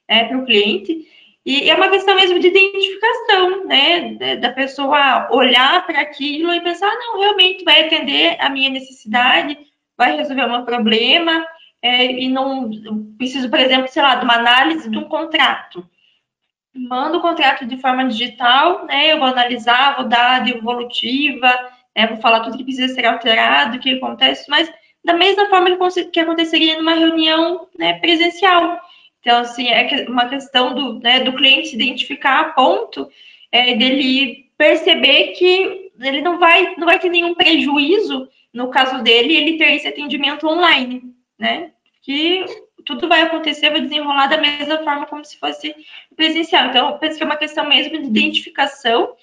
é, 0.07 0.25
para 0.25 0.39
o 0.39 0.45
cliente. 0.45 1.07
E 1.45 1.69
é 1.69 1.75
uma 1.75 1.91
questão 1.91 2.15
mesmo 2.15 2.39
de 2.39 2.49
identificação, 2.49 3.67
né? 3.67 4.37
Da 4.37 4.51
pessoa 4.53 5.29
olhar 5.31 5.87
para 5.87 6.01
aquilo 6.01 6.53
e 6.55 6.61
pensar, 6.63 6.89
ah, 6.89 6.99
não, 6.99 7.21
realmente 7.21 7.65
vai 7.65 7.85
atender 7.85 8.37
a 8.41 8.49
minha 8.49 8.71
necessidade, 8.71 9.59
vai 9.97 10.17
resolver 10.17 10.45
o 10.45 10.51
meu 10.51 10.65
problema, 10.65 11.47
é, 11.83 12.07
e 12.07 12.29
não 12.29 12.71
preciso, 13.19 13.51
por 13.51 13.61
exemplo, 13.61 13.89
sei 13.89 14.03
lá, 14.03 14.15
de 14.15 14.25
uma 14.25 14.37
análise 14.37 14.89
de 14.89 14.97
um 14.97 15.05
contrato. 15.05 15.87
Mando 16.75 17.19
o 17.19 17.21
contrato 17.21 17.67
de 17.67 17.77
forma 17.77 18.09
digital, 18.09 18.87
né? 18.87 19.13
Eu 19.13 19.19
vou 19.19 19.29
analisar, 19.29 19.97
vou 19.97 20.09
dar 20.09 20.37
a 20.37 20.41
devolutiva, 20.41 21.53
é, 21.95 22.07
vou 22.07 22.17
falar 22.17 22.41
tudo 22.41 22.57
que 22.57 22.65
precisa 22.65 22.95
ser 22.95 23.05
alterado, 23.05 23.77
o 23.77 23.81
que 23.81 23.93
acontece, 23.93 24.49
mas 24.49 24.73
da 25.05 25.13
mesma 25.13 25.47
forma 25.51 25.69
que 26.11 26.19
aconteceria 26.19 26.79
numa 26.79 26.95
reunião 26.95 27.69
né, 27.79 27.99
presencial. 28.01 28.81
Então, 29.25 29.39
assim, 29.41 29.69
é 29.69 30.05
uma 30.07 30.29
questão 30.29 30.75
do, 30.75 31.01
né, 31.01 31.21
do 31.21 31.33
cliente 31.33 31.69
se 31.69 31.77
identificar 31.77 32.41
a 32.41 32.53
ponto 32.53 33.11
é, 33.51 33.75
dele 33.75 34.51
perceber 34.59 35.29
que 35.29 35.91
ele 35.99 36.21
não 36.21 36.39
vai, 36.39 36.77
não 36.77 36.87
vai 36.87 36.99
ter 36.99 37.09
nenhum 37.09 37.35
prejuízo, 37.35 38.29
no 38.53 38.69
caso 38.69 39.03
dele, 39.03 39.35
ele 39.35 39.57
ter 39.57 39.73
esse 39.77 39.89
atendimento 39.89 40.47
online, 40.47 41.03
né? 41.39 41.73
Que 42.03 42.45
tudo 42.85 43.09
vai 43.09 43.23
acontecer, 43.23 43.71
vai 43.71 43.81
desenrolar 43.81 44.27
da 44.27 44.37
mesma 44.37 44.85
forma 44.85 45.07
como 45.07 45.25
se 45.25 45.39
fosse 45.39 45.75
presencial. 46.15 46.67
Então, 46.67 46.91
eu 46.91 46.99
penso 46.99 47.17
que 47.17 47.23
é 47.23 47.27
uma 47.27 47.39
questão 47.39 47.67
mesmo 47.67 47.99
de 47.99 48.07
identificação 48.07 49.15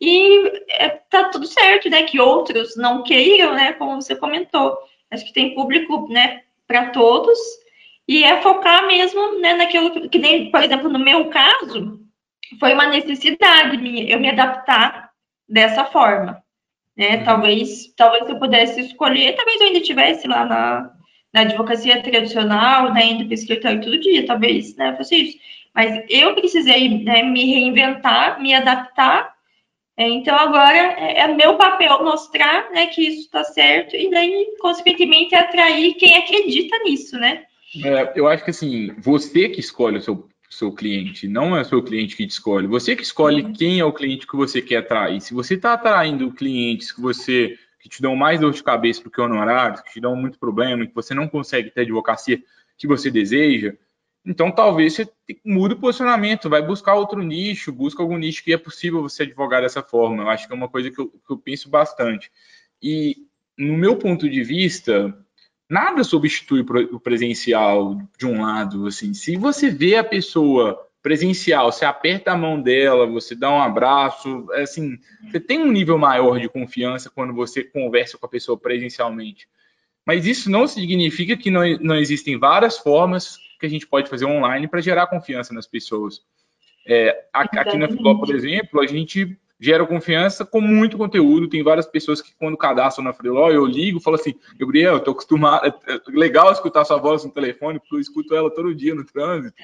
e 0.00 0.62
é, 0.68 0.90
tá 1.10 1.24
tudo 1.24 1.46
certo, 1.46 1.90
né? 1.90 2.04
Que 2.04 2.20
outros 2.20 2.76
não 2.76 3.02
queiram, 3.02 3.52
né? 3.52 3.72
Como 3.72 4.00
você 4.00 4.14
comentou. 4.14 4.78
Acho 5.10 5.24
que 5.24 5.32
tem 5.32 5.56
público, 5.56 6.06
né, 6.08 6.42
para 6.68 6.90
todos 6.90 7.36
e 8.10 8.24
é 8.24 8.42
focar 8.42 8.88
mesmo 8.88 9.38
né, 9.38 9.54
naquilo 9.54 9.92
que, 9.92 10.08
que 10.08 10.18
nem, 10.18 10.50
por 10.50 10.60
exemplo, 10.60 10.88
no 10.88 10.98
meu 10.98 11.26
caso, 11.26 12.00
foi 12.58 12.74
uma 12.74 12.88
necessidade 12.88 13.76
minha, 13.76 14.02
eu 14.10 14.18
me 14.18 14.28
adaptar 14.28 15.10
dessa 15.48 15.84
forma. 15.84 16.42
Né? 16.96 17.18
Uhum. 17.18 17.24
Talvez, 17.24 17.94
talvez 17.94 18.28
eu 18.28 18.36
pudesse 18.36 18.80
escolher, 18.80 19.36
talvez 19.36 19.60
eu 19.60 19.68
ainda 19.68 19.78
estivesse 19.78 20.26
lá 20.26 20.44
na, 20.44 20.90
na 21.32 21.42
advocacia 21.42 22.02
tradicional, 22.02 22.92
né, 22.92 23.06
indo 23.12 23.26
para 23.26 23.30
o 23.30 23.34
escritório 23.34 23.80
todo 23.80 24.00
dia, 24.00 24.26
talvez, 24.26 24.74
né, 24.74 24.96
fosse 24.96 25.14
isso. 25.14 25.38
Mas 25.72 26.04
eu 26.08 26.34
precisei 26.34 27.04
né, 27.04 27.22
me 27.22 27.44
reinventar, 27.44 28.42
me 28.42 28.52
adaptar. 28.52 29.32
É, 29.96 30.08
então, 30.08 30.34
agora 30.34 30.76
é, 30.76 31.20
é, 31.20 31.28
meu 31.28 31.56
papel 31.56 32.02
mostrar 32.02 32.72
né, 32.72 32.88
que 32.88 33.06
isso 33.06 33.20
está 33.20 33.44
certo 33.44 33.94
e 33.94 34.10
daí, 34.10 34.56
consequentemente, 34.60 35.32
atrair 35.32 35.94
quem 35.94 36.16
acredita 36.16 36.76
nisso, 36.80 37.16
né? 37.16 37.44
É, 37.84 38.12
eu 38.18 38.26
acho 38.26 38.44
que 38.44 38.50
assim, 38.50 38.92
você 38.98 39.48
que 39.48 39.60
escolhe 39.60 39.98
o 39.98 40.02
seu, 40.02 40.28
seu 40.48 40.72
cliente, 40.72 41.28
não 41.28 41.56
é 41.56 41.60
o 41.60 41.64
seu 41.64 41.82
cliente 41.82 42.16
que 42.16 42.26
te 42.26 42.30
escolhe. 42.30 42.66
Você 42.66 42.96
que 42.96 43.02
escolhe 43.02 43.42
uhum. 43.42 43.52
quem 43.52 43.78
é 43.78 43.84
o 43.84 43.92
cliente 43.92 44.26
que 44.26 44.36
você 44.36 44.60
quer 44.60 44.78
atrair. 44.78 45.20
Se 45.20 45.32
você 45.32 45.54
está 45.54 45.74
atraindo 45.74 46.32
clientes 46.32 46.92
que 46.92 47.00
você 47.00 47.58
que 47.78 47.88
te 47.88 48.02
dão 48.02 48.14
mais 48.14 48.38
dor 48.38 48.52
de 48.52 48.62
cabeça 48.62 49.02
do 49.02 49.10
que 49.10 49.20
honorários, 49.20 49.80
que 49.80 49.92
te 49.92 50.00
dão 50.00 50.14
muito 50.14 50.38
problema, 50.38 50.86
que 50.86 50.94
você 50.94 51.14
não 51.14 51.26
consegue 51.26 51.70
ter 51.70 51.80
a 51.80 51.82
advocacia 51.84 52.42
que 52.76 52.86
você 52.86 53.10
deseja, 53.10 53.74
então 54.24 54.50
talvez 54.50 54.94
você 54.94 55.08
mude 55.42 55.74
o 55.74 55.78
posicionamento, 55.78 56.50
vai 56.50 56.60
buscar 56.60 56.94
outro 56.94 57.22
nicho, 57.22 57.72
busca 57.72 58.02
algum 58.02 58.18
nicho 58.18 58.44
que 58.44 58.52
é 58.52 58.58
possível 58.58 59.00
você 59.00 59.22
advogar 59.22 59.62
dessa 59.62 59.82
forma. 59.82 60.24
Eu 60.24 60.28
acho 60.28 60.46
que 60.46 60.52
é 60.52 60.56
uma 60.56 60.68
coisa 60.68 60.90
que 60.90 61.00
eu, 61.00 61.08
que 61.08 61.32
eu 61.32 61.38
penso 61.38 61.70
bastante. 61.70 62.30
E 62.82 63.16
no 63.56 63.78
meu 63.78 63.96
ponto 63.96 64.28
de 64.28 64.42
vista, 64.42 65.16
nada 65.70 66.02
substitui 66.02 66.60
o 66.90 66.98
presencial 66.98 67.96
de 68.18 68.26
um 68.26 68.42
lado. 68.42 68.88
Assim, 68.88 69.14
se 69.14 69.36
você 69.36 69.70
vê 69.70 69.94
a 69.94 70.04
pessoa 70.04 70.84
presencial, 71.00 71.70
você 71.70 71.84
aperta 71.84 72.32
a 72.32 72.36
mão 72.36 72.60
dela, 72.60 73.06
você 73.06 73.34
dá 73.34 73.50
um 73.50 73.62
abraço, 73.62 74.46
é 74.52 74.62
assim, 74.62 74.98
você 75.24 75.38
tem 75.38 75.60
um 75.60 75.70
nível 75.70 75.96
maior 75.96 76.38
de 76.38 76.48
confiança 76.48 77.08
quando 77.08 77.32
você 77.32 77.62
conversa 77.62 78.18
com 78.18 78.26
a 78.26 78.28
pessoa 78.28 78.58
presencialmente. 78.58 79.48
Mas 80.04 80.26
isso 80.26 80.50
não 80.50 80.66
significa 80.66 81.36
que 81.36 81.50
não, 81.50 81.62
não 81.78 81.96
existem 81.96 82.36
várias 82.36 82.76
formas 82.76 83.38
que 83.58 83.66
a 83.66 83.68
gente 83.68 83.86
pode 83.86 84.10
fazer 84.10 84.24
online 84.24 84.66
para 84.66 84.80
gerar 84.80 85.06
confiança 85.06 85.54
nas 85.54 85.66
pessoas. 85.66 86.20
É, 86.86 87.26
aqui 87.32 87.78
na 87.78 87.88
Filó, 87.88 88.16
por 88.16 88.34
exemplo, 88.34 88.80
a 88.80 88.86
gente 88.86 89.38
gera 89.60 89.86
confiança 89.86 90.44
com 90.44 90.60
muito 90.60 90.96
conteúdo. 90.96 91.48
Tem 91.48 91.62
várias 91.62 91.86
pessoas 91.86 92.22
que, 92.22 92.34
quando 92.38 92.56
cadastram 92.56 93.04
na 93.04 93.12
Freeló, 93.12 93.50
eu 93.50 93.66
ligo 93.66 94.00
falo 94.00 94.16
assim: 94.16 94.34
Gabriel, 94.58 94.94
eu 94.94 95.00
tô 95.00 95.10
acostumado, 95.10 95.66
é, 95.66 95.92
é 95.92 96.00
legal 96.08 96.50
escutar 96.50 96.84
sua 96.84 96.96
voz 96.96 97.24
no 97.24 97.30
telefone, 97.30 97.78
porque 97.78 97.94
eu 97.94 98.00
escuto 98.00 98.34
ela 98.34 98.50
todo 98.50 98.74
dia 98.74 98.94
no 98.94 99.04
trânsito. 99.04 99.54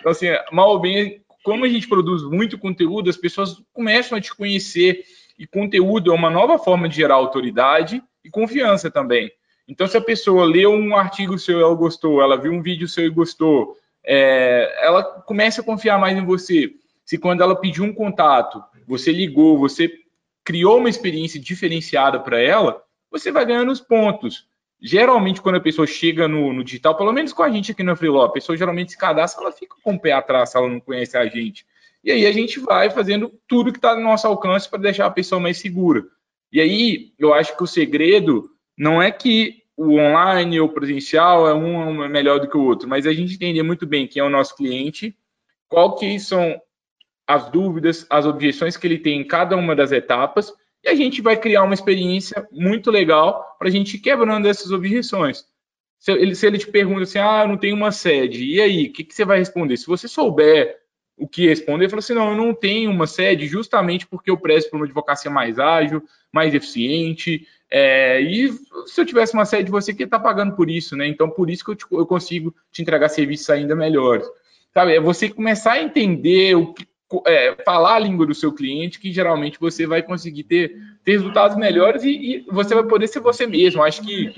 Então, 0.00 0.10
assim, 0.10 0.28
mal 0.50 0.70
ou 0.70 0.80
bem, 0.80 1.22
como 1.44 1.64
a 1.64 1.68
gente 1.68 1.86
produz 1.86 2.22
muito 2.22 2.58
conteúdo, 2.58 3.10
as 3.10 3.16
pessoas 3.16 3.62
começam 3.72 4.16
a 4.16 4.20
te 4.20 4.34
conhecer. 4.34 5.04
E 5.38 5.46
conteúdo 5.46 6.12
é 6.12 6.14
uma 6.14 6.30
nova 6.30 6.58
forma 6.58 6.88
de 6.88 6.96
gerar 6.96 7.14
autoridade 7.14 8.02
e 8.24 8.30
confiança 8.30 8.90
também. 8.90 9.30
Então, 9.66 9.86
se 9.86 9.96
a 9.96 10.00
pessoa 10.00 10.44
leu 10.44 10.72
um 10.72 10.94
artigo 10.94 11.38
seu 11.38 11.58
e 11.58 11.62
ela 11.62 11.74
gostou, 11.74 12.22
ela 12.22 12.36
viu 12.36 12.52
um 12.52 12.62
vídeo 12.62 12.86
seu 12.86 13.06
e 13.06 13.10
gostou, 13.10 13.76
é, 14.04 14.84
ela 14.84 15.02
começa 15.02 15.60
a 15.60 15.64
confiar 15.64 15.98
mais 15.98 16.16
em 16.16 16.24
você. 16.24 16.74
Se 17.04 17.18
quando 17.18 17.42
ela 17.42 17.56
pediu 17.56 17.84
um 17.84 17.92
contato, 17.92 18.62
você 18.86 19.12
ligou, 19.12 19.58
você 19.58 19.92
criou 20.44 20.78
uma 20.78 20.88
experiência 20.88 21.40
diferenciada 21.40 22.18
para 22.18 22.40
ela, 22.40 22.82
você 23.10 23.30
vai 23.30 23.44
ganhando 23.44 23.72
os 23.72 23.80
pontos. 23.80 24.46
Geralmente, 24.80 25.40
quando 25.40 25.56
a 25.56 25.60
pessoa 25.60 25.86
chega 25.86 26.26
no, 26.26 26.52
no, 26.52 26.64
digital, 26.64 26.96
pelo 26.96 27.12
menos 27.12 27.32
com 27.32 27.42
a 27.42 27.50
gente 27.50 27.70
aqui 27.70 27.82
na 27.82 27.94
Freeló, 27.94 28.24
a 28.24 28.32
pessoa 28.32 28.56
geralmente 28.56 28.92
se 28.92 28.98
cadastra, 28.98 29.42
ela 29.42 29.52
fica 29.52 29.76
com 29.82 29.94
o 29.94 30.00
pé 30.00 30.12
atrás 30.12 30.50
se 30.50 30.56
ela 30.56 30.68
não 30.68 30.80
conhece 30.80 31.16
a 31.16 31.24
gente. 31.26 31.64
E 32.02 32.10
aí 32.10 32.26
a 32.26 32.32
gente 32.32 32.58
vai 32.58 32.90
fazendo 32.90 33.32
tudo 33.46 33.70
que 33.70 33.78
está 33.78 33.94
no 33.94 34.02
nosso 34.02 34.26
alcance 34.26 34.68
para 34.68 34.80
deixar 34.80 35.06
a 35.06 35.10
pessoa 35.10 35.40
mais 35.40 35.58
segura. 35.58 36.04
E 36.52 36.60
aí, 36.60 37.12
eu 37.18 37.32
acho 37.32 37.56
que 37.56 37.62
o 37.62 37.66
segredo 37.66 38.50
não 38.76 39.00
é 39.00 39.10
que 39.10 39.62
o 39.76 39.98
online 39.98 40.60
ou 40.60 40.68
presencial 40.68 41.48
é 41.48 41.54
um 41.54 42.08
melhor 42.08 42.40
do 42.40 42.48
que 42.48 42.56
o 42.56 42.64
outro, 42.64 42.88
mas 42.88 43.06
a 43.06 43.12
gente 43.12 43.34
entender 43.34 43.62
muito 43.62 43.86
bem 43.86 44.06
quem 44.06 44.20
é 44.20 44.24
o 44.24 44.30
nosso 44.30 44.56
cliente, 44.56 45.16
qual 45.68 45.94
que 45.94 46.18
são 46.18 46.60
as 47.26 47.50
dúvidas, 47.50 48.06
as 48.10 48.26
objeções 48.26 48.76
que 48.76 48.86
ele 48.86 48.98
tem 48.98 49.20
em 49.20 49.26
cada 49.26 49.56
uma 49.56 49.74
das 49.74 49.92
etapas, 49.92 50.52
e 50.84 50.88
a 50.88 50.94
gente 50.94 51.22
vai 51.22 51.36
criar 51.36 51.62
uma 51.62 51.74
experiência 51.74 52.46
muito 52.50 52.90
legal 52.90 53.56
para 53.58 53.68
a 53.68 53.70
gente 53.70 53.94
ir 53.94 54.00
quebrando 54.00 54.48
essas 54.48 54.72
objeções. 54.72 55.46
Se 55.98 56.12
ele, 56.12 56.34
se 56.34 56.46
ele 56.46 56.58
te 56.58 56.66
pergunta 56.66 57.02
assim, 57.02 57.18
ah, 57.18 57.46
não 57.46 57.56
tenho 57.56 57.76
uma 57.76 57.92
sede, 57.92 58.44
e 58.44 58.60
aí, 58.60 58.86
o 58.86 58.92
que, 58.92 59.04
que 59.04 59.14
você 59.14 59.24
vai 59.24 59.38
responder? 59.38 59.76
Se 59.76 59.86
você 59.86 60.08
souber 60.08 60.76
o 61.16 61.28
que 61.28 61.46
responder, 61.46 61.88
fala 61.88 62.00
assim, 62.00 62.14
não, 62.14 62.30
eu 62.30 62.36
não 62.36 62.52
tenho 62.52 62.90
uma 62.90 63.06
sede 63.06 63.46
justamente 63.46 64.06
porque 64.06 64.30
eu 64.30 64.36
prezo 64.36 64.68
por 64.68 64.76
uma 64.76 64.86
advocacia 64.86 65.30
mais 65.30 65.58
ágil, 65.60 66.02
mais 66.32 66.52
eficiente, 66.54 67.46
é, 67.74 68.20
e 68.20 68.52
se 68.84 69.00
eu 69.00 69.06
tivesse 69.06 69.32
uma 69.32 69.46
sede, 69.46 69.70
você 69.70 69.94
que 69.94 70.02
está 70.02 70.18
pagando 70.18 70.54
por 70.54 70.68
isso, 70.68 70.94
né? 70.94 71.06
Então, 71.06 71.30
por 71.30 71.48
isso 71.48 71.64
que 71.64 71.70
eu, 71.70 71.74
te, 71.74 71.86
eu 71.90 72.04
consigo 72.04 72.54
te 72.70 72.82
entregar 72.82 73.08
serviços 73.08 73.48
ainda 73.48 73.74
melhores. 73.74 74.26
Sabe, 74.74 74.94
é 74.94 75.00
você 75.00 75.30
começar 75.30 75.72
a 75.72 75.82
entender 75.82 76.54
o 76.54 76.74
que, 76.74 76.86
é, 77.26 77.56
falar 77.64 77.96
a 77.96 77.98
língua 77.98 78.26
do 78.26 78.34
seu 78.34 78.52
cliente, 78.52 78.98
que 78.98 79.12
geralmente 79.12 79.58
você 79.58 79.86
vai 79.86 80.02
conseguir 80.02 80.44
ter, 80.44 80.76
ter 81.04 81.12
resultados 81.12 81.56
melhores 81.56 82.04
e, 82.04 82.10
e 82.10 82.46
você 82.50 82.74
vai 82.74 82.84
poder 82.84 83.06
ser 83.08 83.20
você 83.20 83.46
mesmo. 83.46 83.82
Acho 83.82 84.02
que 84.02 84.32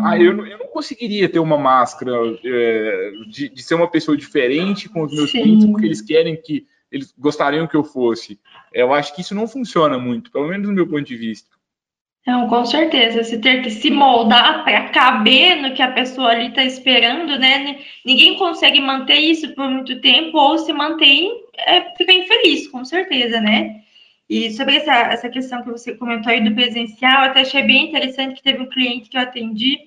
ah, 0.00 0.18
eu, 0.18 0.46
eu 0.46 0.58
não 0.58 0.66
conseguiria 0.68 1.28
ter 1.28 1.38
uma 1.38 1.58
máscara 1.58 2.12
é, 2.44 3.12
de, 3.28 3.48
de, 3.48 3.62
ser 3.62 3.74
uma 3.74 3.90
pessoa 3.90 4.16
diferente 4.16 4.88
com 4.88 5.02
os 5.02 5.14
meus 5.14 5.30
Sim. 5.30 5.42
clientes, 5.42 5.66
porque 5.66 5.86
eles 5.86 6.00
querem 6.00 6.36
que 6.36 6.66
eles 6.90 7.12
gostariam 7.18 7.66
que 7.66 7.76
eu 7.76 7.84
fosse. 7.84 8.38
Eu 8.72 8.92
acho 8.94 9.14
que 9.14 9.20
isso 9.20 9.34
não 9.34 9.48
funciona 9.48 9.98
muito, 9.98 10.30
pelo 10.30 10.48
menos 10.48 10.68
no 10.68 10.74
meu 10.74 10.86
ponto 10.86 11.04
de 11.04 11.16
vista. 11.16 11.48
Não, 12.26 12.48
com 12.48 12.64
certeza. 12.64 13.22
Você 13.22 13.38
ter 13.38 13.62
que 13.62 13.70
se 13.70 13.90
moldar 13.90 14.62
para 14.64 14.88
caber 14.88 15.60
no 15.60 15.74
que 15.74 15.82
a 15.82 15.92
pessoa 15.92 16.28
ali 16.28 16.48
está 16.48 16.64
esperando, 16.64 17.38
né? 17.38 17.80
Ninguém 18.04 18.38
consegue 18.38 18.80
manter 18.80 19.18
isso 19.18 19.54
por 19.54 19.68
muito 19.68 20.00
tempo 20.00 20.38
ou 20.38 20.58
se 20.58 20.72
mantém 20.72 21.43
é, 21.58 21.94
fica 21.96 22.12
infeliz, 22.12 22.68
com 22.68 22.84
certeza, 22.84 23.40
né? 23.40 23.82
E 24.28 24.50
sobre 24.52 24.76
essa, 24.76 24.94
essa 24.94 25.28
questão 25.28 25.62
que 25.62 25.70
você 25.70 25.94
comentou 25.94 26.32
aí 26.32 26.42
do 26.42 26.54
presencial, 26.54 27.24
até 27.24 27.40
achei 27.40 27.62
bem 27.62 27.88
interessante 27.88 28.36
que 28.36 28.42
teve 28.42 28.62
um 28.62 28.68
cliente 28.68 29.10
que 29.10 29.16
eu 29.16 29.20
atendi 29.20 29.78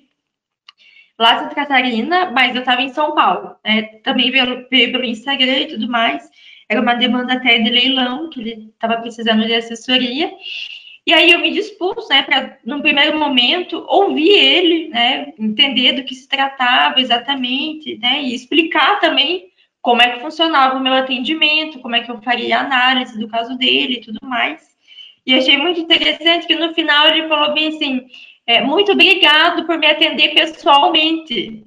lá 1.18 1.34
em 1.34 1.38
Santa 1.40 1.54
Catarina, 1.54 2.30
mas 2.30 2.54
eu 2.54 2.60
estava 2.60 2.82
em 2.82 2.92
São 2.92 3.14
Paulo. 3.14 3.56
Né? 3.64 3.82
Também 4.04 4.30
veio, 4.30 4.68
pelo 4.68 5.04
Instagram 5.04 5.58
e 5.58 5.68
tudo 5.68 5.88
mais. 5.88 6.30
Era 6.68 6.80
uma 6.80 6.94
demanda 6.94 7.34
até 7.34 7.58
de 7.58 7.70
leilão, 7.70 8.30
que 8.30 8.40
ele 8.40 8.70
estava 8.72 9.00
precisando 9.00 9.44
de 9.44 9.54
assessoria. 9.54 10.30
E 11.06 11.12
aí 11.12 11.32
eu 11.32 11.38
me 11.38 11.50
dispus, 11.50 12.06
né, 12.10 12.22
para, 12.22 12.58
no 12.64 12.82
primeiro 12.82 13.18
momento, 13.18 13.82
ouvir 13.88 14.28
ele, 14.28 14.88
né, 14.88 15.32
entender 15.38 15.92
do 15.92 16.04
que 16.04 16.14
se 16.14 16.28
tratava 16.28 17.00
exatamente, 17.00 17.96
né, 17.96 18.22
e 18.22 18.34
explicar 18.34 19.00
também 19.00 19.50
como 19.80 20.02
é 20.02 20.10
que 20.10 20.20
funcionava 20.20 20.76
o 20.76 20.80
meu 20.80 20.92
atendimento, 20.92 21.80
como 21.80 21.96
é 21.96 22.02
que 22.02 22.10
eu 22.10 22.20
faria 22.22 22.58
a 22.58 22.64
análise 22.64 23.18
do 23.18 23.28
caso 23.28 23.56
dele 23.56 23.94
e 23.94 24.00
tudo 24.00 24.18
mais. 24.22 24.76
E 25.24 25.34
achei 25.34 25.58
muito 25.58 25.80
interessante 25.80 26.46
que 26.46 26.54
no 26.54 26.74
final 26.74 27.08
ele 27.08 27.28
falou 27.28 27.54
bem 27.54 27.68
assim, 27.68 28.06
é, 28.46 28.62
muito 28.62 28.92
obrigado 28.92 29.66
por 29.66 29.78
me 29.78 29.86
atender 29.86 30.34
pessoalmente. 30.34 31.64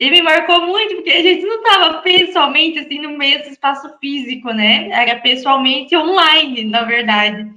Ele 0.00 0.10
me 0.10 0.22
marcou 0.22 0.66
muito, 0.66 0.96
porque 0.96 1.10
a 1.10 1.22
gente 1.22 1.44
não 1.44 1.62
estava 1.62 2.02
pessoalmente, 2.02 2.80
assim, 2.80 2.98
no 2.98 3.16
mesmo 3.16 3.52
espaço 3.52 3.88
físico, 4.00 4.52
né? 4.52 4.88
Era 4.90 5.20
pessoalmente 5.20 5.96
online, 5.96 6.64
na 6.64 6.82
verdade. 6.82 7.52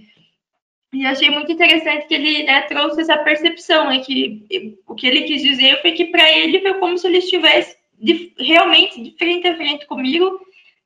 E 0.93 1.05
achei 1.05 1.31
muito 1.31 1.51
interessante 1.51 2.07
que 2.07 2.13
ele 2.13 2.43
né, 2.43 2.61
trouxe 2.61 3.01
essa 3.01 3.17
percepção, 3.17 3.89
né, 3.89 3.99
que 3.99 4.77
o 4.87 4.95
que 4.95 5.07
ele 5.07 5.23
quis 5.23 5.41
dizer 5.41 5.81
foi 5.81 5.91
que 5.93 6.05
para 6.05 6.31
ele 6.31 6.61
foi 6.61 6.75
como 6.75 6.97
se 6.97 7.07
ele 7.07 7.17
estivesse 7.17 7.74
de, 7.99 8.33
realmente 8.39 9.15
frente 9.17 9.47
a 9.47 9.55
frente 9.55 9.85
comigo, 9.85 10.39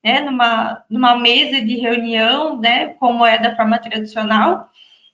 né, 0.03 0.21
numa, 0.21 0.83
numa 0.89 1.17
mesa 1.17 1.61
de 1.61 1.75
reunião, 1.75 2.59
né, 2.59 2.87
como 2.99 3.25
é 3.25 3.37
da 3.37 3.55
forma 3.55 3.77
tradicional. 3.77 4.69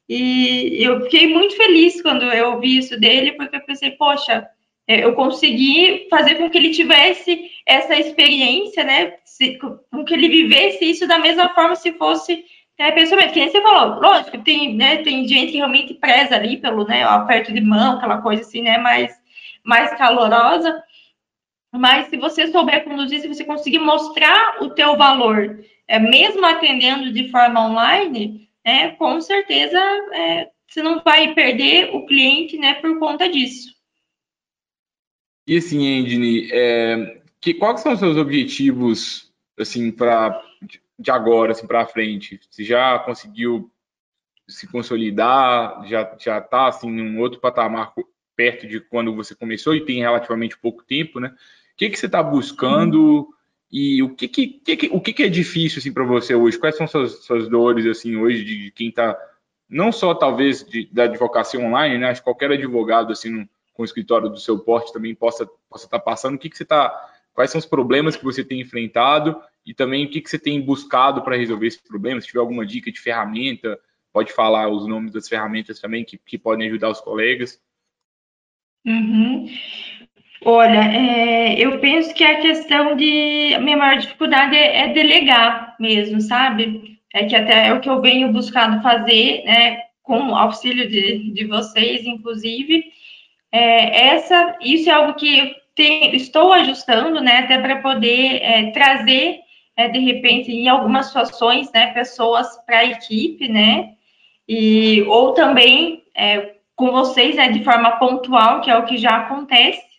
E 0.07 0.77
eu 0.79 1.01
fiquei 1.01 1.27
muito 1.27 1.55
feliz 1.57 2.01
quando 2.01 2.23
eu 2.23 2.51
ouvi 2.51 2.77
isso 2.77 2.99
dele, 2.99 3.31
porque 3.33 3.55
eu 3.55 3.65
pensei, 3.65 3.91
poxa, 3.91 4.47
é, 4.87 5.03
eu 5.03 5.13
consegui 5.15 6.07
fazer 6.09 6.35
com 6.35 6.49
que 6.49 6.57
ele 6.57 6.69
tivesse 6.69 7.49
essa 7.65 7.95
experiência, 7.95 8.83
né, 8.83 9.13
com 9.91 10.05
que 10.05 10.13
ele 10.13 10.29
vivesse 10.29 10.85
isso 10.85 11.07
da 11.07 11.17
mesma 11.17 11.49
forma 11.55 11.75
se 11.75 11.91
fosse 11.93 12.45
é, 12.77 12.91
pessoalmente, 12.91 13.33
que 13.33 13.39
nem 13.39 13.49
você 13.49 13.61
falou, 13.61 14.01
lógico, 14.01 14.37
tem, 14.39 14.75
né, 14.75 14.97
tem 14.97 15.27
gente 15.27 15.51
que 15.53 15.57
realmente 15.57 15.93
preza 15.93 16.35
ali 16.35 16.57
pelo, 16.57 16.85
né, 16.85 17.03
aperto 17.03 17.53
de 17.53 17.61
mão, 17.61 17.97
aquela 17.97 18.21
coisa 18.21 18.41
assim, 18.41 18.61
né, 18.61 18.77
mais, 18.77 19.13
mais 19.63 19.97
calorosa, 19.97 20.83
mas 21.77 22.07
se 22.07 22.17
você 22.17 22.47
souber 22.47 22.83
conduzir, 22.83 23.21
se 23.21 23.27
você 23.27 23.43
conseguir 23.43 23.79
mostrar 23.79 24.61
o 24.61 24.69
teu 24.69 24.97
valor, 24.97 25.63
é, 25.87 25.99
mesmo 25.99 26.45
atendendo 26.45 27.11
de 27.11 27.29
forma 27.29 27.67
online, 27.67 28.49
é, 28.63 28.89
com 28.89 29.21
certeza 29.21 29.79
é, 30.13 30.49
você 30.67 30.81
não 30.81 31.01
vai 31.03 31.33
perder 31.33 31.95
o 31.95 32.05
cliente, 32.05 32.57
né, 32.57 32.75
por 32.75 32.97
conta 32.99 33.29
disso. 33.29 33.73
E 35.47 35.57
assim, 35.57 35.99
Andy, 35.99 36.49
é, 36.51 37.21
que, 37.39 37.53
quais 37.53 37.81
são 37.81 37.93
os 37.93 37.99
seus 37.99 38.17
objetivos, 38.17 39.31
assim, 39.59 39.91
para 39.91 40.41
de 40.97 41.11
agora 41.11 41.51
assim 41.51 41.67
para 41.67 41.85
frente? 41.85 42.39
Você 42.49 42.63
já 42.63 42.97
conseguiu 42.99 43.71
se 44.47 44.67
consolidar? 44.67 45.85
Já 45.87 46.15
já 46.19 46.37
está 46.39 46.67
assim 46.67 46.89
num 46.89 47.19
outro 47.19 47.39
patamar 47.39 47.93
perto 48.35 48.67
de 48.67 48.79
quando 48.79 49.15
você 49.15 49.35
começou 49.35 49.75
e 49.75 49.85
tem 49.85 49.99
relativamente 49.99 50.57
pouco 50.57 50.83
tempo, 50.83 51.19
né? 51.19 51.33
O 51.75 51.77
que 51.77 51.89
que 51.89 51.99
você 51.99 52.05
está 52.05 52.23
buscando 52.23 53.27
e 53.71 54.01
o 54.01 54.15
que 54.15 54.27
que, 54.27 54.47
que, 54.47 54.89
o 54.91 55.01
que, 55.01 55.13
que 55.13 55.23
é 55.23 55.29
difícil 55.29 55.79
assim 55.79 55.91
para 55.91 56.05
você 56.05 56.33
hoje? 56.33 56.57
Quais 56.57 56.77
são 56.77 56.87
suas, 56.87 57.23
suas 57.25 57.49
dores 57.49 57.85
assim 57.85 58.15
hoje 58.15 58.43
de 58.43 58.71
quem 58.71 58.89
está 58.89 59.17
não 59.69 59.91
só 59.91 60.13
talvez 60.13 60.63
de, 60.63 60.87
da 60.91 61.03
advocacia 61.03 61.59
online, 61.59 61.97
né? 61.97 62.09
Acho 62.09 62.21
que 62.21 62.25
qualquer 62.25 62.51
advogado 62.51 63.11
assim 63.11 63.47
com 63.73 63.81
o 63.81 63.85
escritório 63.85 64.29
do 64.29 64.39
seu 64.39 64.57
porte 64.59 64.93
também 64.93 65.13
possa 65.13 65.45
possa 65.69 65.85
estar 65.85 65.99
tá 65.99 66.05
passando. 66.05 66.35
O 66.35 66.39
que 66.39 66.49
que 66.49 66.57
você 66.57 66.63
está 66.63 67.11
Quais 67.35 67.51
são 67.51 67.59
os 67.59 67.65
problemas 67.65 68.15
que 68.15 68.23
você 68.23 68.45
tem 68.45 68.61
enfrentado 68.61 69.39
e 69.65 69.73
também 69.73 70.05
o 70.05 70.09
que, 70.09 70.21
que 70.21 70.29
você 70.29 70.39
tem 70.39 70.61
buscado 70.61 71.21
para 71.21 71.35
resolver 71.35 71.67
esse 71.67 71.83
problema. 71.83 72.21
Se 72.21 72.27
tiver 72.27 72.39
alguma 72.39 72.65
dica 72.65 72.89
de 72.89 72.99
ferramenta, 72.99 73.77
pode 74.13 74.31
falar 74.31 74.69
os 74.69 74.87
nomes 74.87 75.11
das 75.11 75.27
ferramentas 75.27 75.79
também 75.81 76.05
que, 76.05 76.17
que 76.17 76.37
podem 76.37 76.69
ajudar 76.69 76.89
os 76.89 77.01
colegas. 77.01 77.61
Uhum. 78.85 79.47
Olha, 80.45 80.79
é, 80.79 81.59
eu 81.59 81.79
penso 81.79 82.13
que 82.13 82.23
a 82.23 82.39
questão 82.39 82.95
de. 82.95 83.53
A 83.55 83.59
minha 83.59 83.75
maior 83.77 83.97
dificuldade 83.97 84.55
é, 84.55 84.81
é, 84.81 84.93
delegar 84.93 85.75
mesmo, 85.79 86.21
sabe? 86.21 86.99
É 87.13 87.25
que 87.25 87.35
até 87.35 87.67
é 87.67 87.73
o 87.73 87.79
que 87.81 87.89
eu 87.89 87.99
venho 88.01 88.31
buscando 88.31 88.81
fazer, 88.81 89.43
né? 89.43 89.79
Com 90.03 90.29
o 90.29 90.35
auxílio 90.35 90.87
de, 90.87 91.31
de 91.31 91.45
vocês, 91.45 92.05
inclusive. 92.05 92.85
É, 93.51 94.09
essa, 94.09 94.55
isso 94.61 94.89
é 94.89 94.93
algo 94.93 95.15
que 95.15 95.55
tem, 95.75 96.15
estou 96.15 96.53
ajustando, 96.53 97.21
né? 97.21 97.39
Até 97.39 97.57
para 97.57 97.81
poder 97.81 98.39
é, 98.43 98.71
trazer 98.71 99.39
é, 99.75 99.89
de 99.89 99.99
repente, 99.99 100.51
em 100.51 100.67
algumas 100.67 101.07
situações, 101.07 101.71
né, 101.71 101.87
pessoas 101.87 102.47
para 102.65 102.79
a 102.79 102.85
equipe, 102.85 103.47
né, 103.47 103.93
e, 104.47 105.01
ou 105.03 105.33
também 105.33 106.03
é, 106.15 106.55
com 106.75 106.91
vocês, 106.91 107.35
né, 107.35 107.49
de 107.49 107.63
forma 107.63 107.91
pontual, 107.97 108.61
que 108.61 108.71
é 108.71 108.77
o 108.77 108.85
que 108.85 108.97
já 108.97 109.17
acontece, 109.17 109.94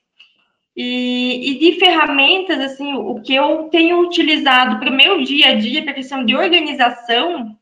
e, 0.77 1.53
e 1.53 1.59
de 1.59 1.79
ferramentas, 1.79 2.61
assim, 2.61 2.93
o 2.95 3.21
que 3.23 3.35
eu 3.35 3.69
tenho 3.71 4.01
utilizado 4.01 4.79
para 4.79 4.91
o 4.91 4.95
meu 4.95 5.23
dia 5.23 5.51
a 5.51 5.55
dia, 5.55 5.83
para 5.83 5.93
a 5.93 5.95
questão 5.95 6.25
de 6.25 6.37
organização, 6.37 7.57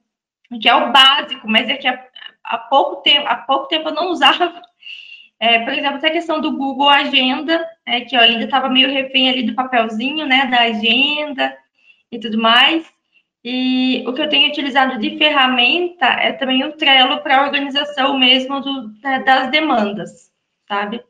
que 0.60 0.68
é 0.68 0.74
o 0.74 0.92
básico, 0.92 1.48
mas 1.48 1.68
é 1.68 1.76
que 1.76 1.86
há, 1.86 2.04
há 2.42 2.58
pouco 2.58 3.02
tempo, 3.02 3.26
há 3.28 3.36
pouco 3.36 3.68
tempo 3.68 3.88
eu 3.88 3.94
não 3.94 4.10
usava, 4.10 4.60
é, 5.38 5.60
por 5.60 5.72
exemplo, 5.72 5.98
essa 5.98 6.10
questão 6.10 6.40
do 6.40 6.56
Google 6.56 6.88
Agenda, 6.88 7.64
é, 7.86 8.00
que 8.00 8.16
eu 8.16 8.20
ainda 8.20 8.44
estava 8.44 8.68
meio 8.68 8.90
refém 8.90 9.28
ali 9.28 9.44
do 9.44 9.54
papelzinho, 9.54 10.26
né, 10.26 10.46
da 10.46 10.62
agenda, 10.62 11.56
e 12.10 12.18
tudo 12.18 12.38
mais. 12.38 12.92
E 13.44 14.02
o 14.06 14.12
que 14.14 14.22
eu 14.22 14.28
tenho 14.28 14.48
utilizado 14.48 14.98
de 14.98 15.18
ferramenta 15.18 16.06
é 16.06 16.32
também 16.32 16.64
o 16.64 16.72
Trello 16.72 17.22
para 17.22 17.44
organização 17.44 18.18
mesmo 18.18 18.60
do, 18.60 18.88
das 19.24 19.50
demandas, 19.50 20.32
sabe? 20.66 21.02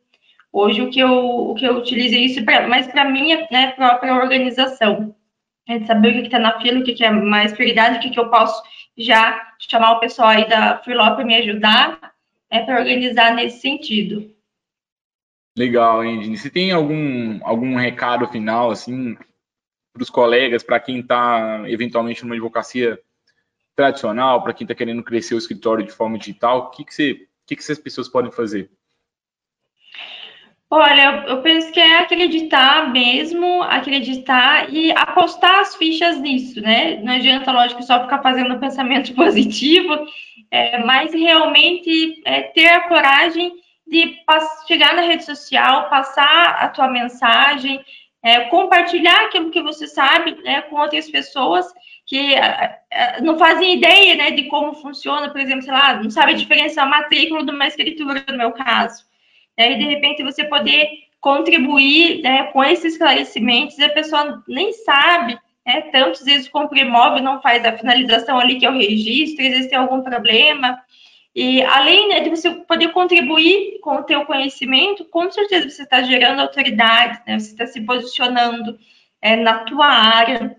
Hoje 0.56 0.82
o 0.82 0.88
que 0.88 1.00
eu, 1.00 1.10
o 1.10 1.54
que 1.56 1.64
eu 1.64 1.78
utilizo 1.78 2.14
é 2.14 2.18
isso, 2.18 2.44
pra, 2.44 2.68
mas 2.68 2.86
para 2.86 3.10
minha 3.10 3.44
né, 3.50 3.72
própria 3.72 4.14
organização. 4.14 5.12
É 5.66 5.80
de 5.80 5.86
saber 5.88 6.10
o 6.10 6.20
que 6.20 6.26
está 6.28 6.38
na 6.38 6.60
fila, 6.60 6.78
o 6.78 6.84
que, 6.84 6.92
que 6.92 7.04
é 7.04 7.10
mais 7.10 7.52
prioridade, 7.52 7.96
o 7.96 8.00
que, 8.00 8.10
que 8.10 8.20
eu 8.20 8.30
posso 8.30 8.62
já 8.96 9.52
chamar 9.58 9.94
o 9.94 9.98
pessoal 9.98 10.28
aí 10.28 10.48
da 10.48 10.78
Freeló 10.78 11.16
para 11.16 11.24
me 11.24 11.34
ajudar, 11.34 12.14
é 12.48 12.60
para 12.60 12.78
organizar 12.78 13.34
nesse 13.34 13.62
sentido. 13.62 14.32
Legal, 15.58 16.02
Andy. 16.02 16.36
Você 16.36 16.48
tem 16.48 16.70
algum, 16.70 17.40
algum 17.42 17.74
recado 17.74 18.28
final, 18.28 18.70
assim, 18.70 19.16
para 19.92 20.02
os 20.04 20.10
colegas, 20.10 20.62
para 20.62 20.78
quem 20.78 21.00
está 21.00 21.64
eventualmente 21.66 22.22
numa 22.22 22.36
advocacia 22.36 23.00
tradicional, 23.74 24.40
para 24.40 24.54
quem 24.54 24.64
está 24.64 24.74
querendo 24.74 25.02
crescer 25.02 25.34
o 25.34 25.38
escritório 25.38 25.84
de 25.84 25.90
forma 25.90 26.16
digital, 26.16 26.58
o 26.58 26.70
que, 26.70 26.84
que, 26.84 26.94
você, 26.94 27.10
o 27.12 27.18
que, 27.44 27.56
que 27.56 27.62
essas 27.62 27.78
pessoas 27.80 28.08
podem 28.08 28.30
fazer? 28.30 28.70
Olha, 30.70 31.24
eu 31.28 31.40
penso 31.42 31.70
que 31.70 31.78
é 31.78 31.98
acreditar 31.98 32.90
mesmo, 32.90 33.62
acreditar 33.62 34.72
e 34.72 34.90
apostar 34.92 35.60
as 35.60 35.76
fichas 35.76 36.18
nisso, 36.18 36.60
né? 36.60 36.96
Não 36.96 37.12
adianta, 37.12 37.52
lógico, 37.52 37.82
só 37.82 38.02
ficar 38.02 38.22
fazendo 38.22 38.58
pensamento 38.58 39.14
positivo, 39.14 40.06
é, 40.50 40.78
mas 40.84 41.12
realmente 41.12 42.20
é, 42.24 42.42
ter 42.42 42.66
a 42.66 42.88
coragem 42.88 43.52
de 43.86 44.16
chegar 44.66 44.96
na 44.96 45.02
rede 45.02 45.24
social, 45.24 45.88
passar 45.90 46.56
a 46.58 46.68
tua 46.68 46.88
mensagem, 46.88 47.84
é, 48.22 48.40
compartilhar 48.46 49.26
aquilo 49.26 49.50
que 49.50 49.62
você 49.62 49.86
sabe 49.86 50.34
né, 50.42 50.62
com 50.62 50.76
outras 50.76 51.08
pessoas 51.10 51.66
que 52.06 52.34
não 53.22 53.38
fazem 53.38 53.76
ideia 53.76 54.14
né, 54.16 54.30
de 54.30 54.44
como 54.44 54.74
funciona, 54.74 55.30
por 55.30 55.40
exemplo, 55.40 55.62
sei 55.62 55.72
lá, 55.72 56.02
não 56.02 56.10
sabe 56.10 56.32
a 56.32 56.36
diferença 56.36 56.76
da 56.76 56.86
matrícula 56.86 57.44
de 57.44 57.50
uma 57.50 57.66
escritura, 57.66 58.24
no 58.28 58.36
meu 58.36 58.52
caso. 58.52 59.04
É, 59.56 59.72
e 59.72 59.78
de 59.78 59.84
repente 59.84 60.22
você 60.22 60.44
poder 60.44 60.88
contribuir 61.20 62.22
né, 62.22 62.44
com 62.44 62.62
esses 62.62 62.92
esclarecimentos, 62.92 63.78
e 63.78 63.84
a 63.84 63.92
pessoa 63.92 64.42
nem 64.46 64.72
sabe, 64.72 65.38
né, 65.64 65.82
tantas 65.92 66.24
vezes 66.24 66.48
compra 66.48 66.80
imóvel, 66.80 67.22
não 67.22 67.40
faz 67.40 67.64
a 67.64 67.76
finalização 67.76 68.38
ali 68.38 68.58
que 68.58 68.66
é 68.66 68.70
o 68.70 68.76
registro, 68.76 69.44
existe 69.44 69.74
algum 69.74 70.02
problema, 70.02 70.78
e 71.34 71.62
além 71.62 72.08
né, 72.08 72.20
de 72.20 72.30
você 72.30 72.50
poder 72.50 72.92
contribuir 72.92 73.80
com 73.80 73.96
o 73.96 74.02
teu 74.02 74.24
conhecimento, 74.24 75.04
com 75.06 75.30
certeza 75.30 75.68
você 75.68 75.82
está 75.82 76.02
gerando 76.02 76.40
autoridade, 76.40 77.20
né, 77.26 77.38
você 77.38 77.50
está 77.50 77.66
se 77.66 77.80
posicionando 77.80 78.78
é, 79.20 79.34
na 79.34 79.60
tua 79.60 79.86
área, 79.86 80.56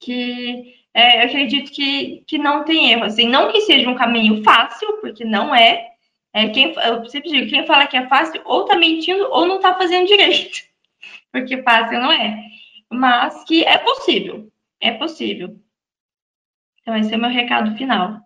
que 0.00 0.74
é, 0.92 1.22
eu 1.22 1.26
acredito 1.26 1.72
que, 1.72 2.22
que 2.26 2.36
não 2.36 2.64
tem 2.64 2.92
erro. 2.92 3.04
Assim, 3.04 3.26
não 3.26 3.50
que 3.50 3.62
seja 3.62 3.88
um 3.88 3.94
caminho 3.94 4.42
fácil, 4.42 4.98
porque 5.00 5.24
não 5.24 5.54
é. 5.54 5.91
É 6.32 6.48
quem, 6.48 6.72
eu 6.74 7.04
sempre 7.06 7.30
digo, 7.30 7.50
quem 7.50 7.66
fala 7.66 7.86
que 7.86 7.96
é 7.96 8.08
fácil 8.08 8.40
ou 8.44 8.62
está 8.62 8.76
mentindo 8.76 9.28
ou 9.30 9.46
não 9.46 9.56
está 9.56 9.74
fazendo 9.74 10.06
direito, 10.06 10.62
porque 11.30 11.62
fácil 11.62 12.00
não 12.00 12.12
é. 12.12 12.42
Mas 12.90 13.44
que 13.44 13.64
é 13.64 13.78
possível. 13.78 14.50
é 14.80 14.92
possível. 14.92 15.58
Então, 16.80 16.96
esse 16.96 17.14
é 17.14 17.16
o 17.16 17.20
meu 17.20 17.30
recado 17.30 17.76
final. 17.76 18.20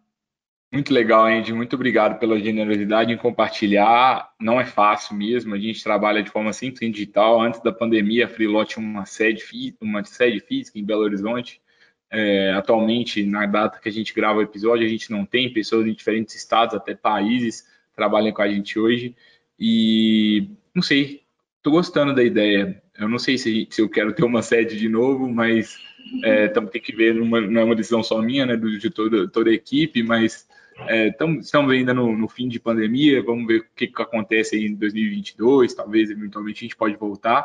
Muito 0.73 0.93
legal, 0.93 1.27
Andy. 1.27 1.53
Muito 1.53 1.75
obrigado 1.75 2.19
pela 2.19 2.39
generosidade 2.41 3.13
em 3.13 3.17
compartilhar. 3.17 4.33
Não 4.41 4.61
é 4.61 4.65
fácil 4.65 5.15
mesmo. 5.15 5.55
A 5.55 5.59
gente 5.59 5.83
trabalha 5.83 6.23
de 6.23 6.31
forma 6.31 6.53
simples 6.53 6.83
em 6.83 6.91
digital. 6.91 7.41
Antes 7.41 7.61
da 7.61 7.73
pandemia, 7.73 8.25
a 8.25 8.29
Freeló 8.29 8.65
tinha 8.65 8.85
uma 8.85 9.07
sede, 9.07 9.43
uma 9.81 10.05
sede 10.05 10.41
física 10.41 10.79
em 10.79 10.85
Belo 10.85 11.03
Horizonte. 11.03 11.63
É, 12.11 12.53
atualmente, 12.53 13.25
na 13.25 13.47
data 13.47 13.79
que 13.81 13.89
a 13.89 13.93
gente 13.93 14.13
grava 14.13 14.39
o 14.39 14.43
episódio, 14.43 14.85
a 14.85 14.89
gente 14.89 15.11
não 15.11 15.25
tem 15.25 15.53
pessoas 15.53 15.87
em 15.87 15.93
diferentes 15.93 16.35
estados, 16.35 16.75
até 16.75 16.95
países, 16.95 17.67
trabalham 17.97 18.33
com 18.33 18.43
a 18.43 18.49
gente 18.49 18.79
hoje. 18.79 19.17
E 19.59 20.51
não 20.75 20.83
sei, 20.83 21.23
estou 21.57 21.73
gostando 21.73 22.15
da 22.15 22.23
ideia. 22.23 22.81
Eu 22.99 23.09
não 23.09 23.19
sei 23.19 23.39
se, 23.39 23.67
se, 23.71 23.81
eu 23.81 23.89
quero 23.89 24.13
ter 24.15 24.25
uma 24.25 24.43
sede 24.43 24.79
de 24.79 24.89
novo, 24.89 25.29
mas 25.29 25.77
é, 26.23 26.49
tem 26.49 26.81
que 26.81 26.95
ver, 26.95 27.15
numa, 27.15 27.41
não 27.41 27.63
é 27.63 27.65
uma 27.65 27.75
decisão 27.75 28.03
só 28.03 28.21
minha, 28.23 28.47
né, 28.47 28.57
de 28.57 28.91
toda, 28.91 29.29
toda 29.29 29.51
a 29.51 29.55
equipe, 29.55 30.03
mas 30.03 30.47
é, 30.87 31.11
tamo, 31.11 31.41
estamos 31.41 31.73
ainda 31.73 31.93
no, 31.93 32.17
no, 32.17 32.29
fim 32.29 32.49
de 32.49 32.61
pandemia, 32.61 33.23
vamos 33.23 33.47
ver 33.47 33.61
o 33.61 33.65
que, 33.75 33.87
que 33.87 34.03
acontece 34.03 34.57
em 34.57 34.75
2022, 34.75 35.75
talvez 35.75 36.11
eventualmente 36.11 36.59
a 36.59 36.65
gente 36.67 36.77
pode 36.77 36.97
voltar, 36.97 37.45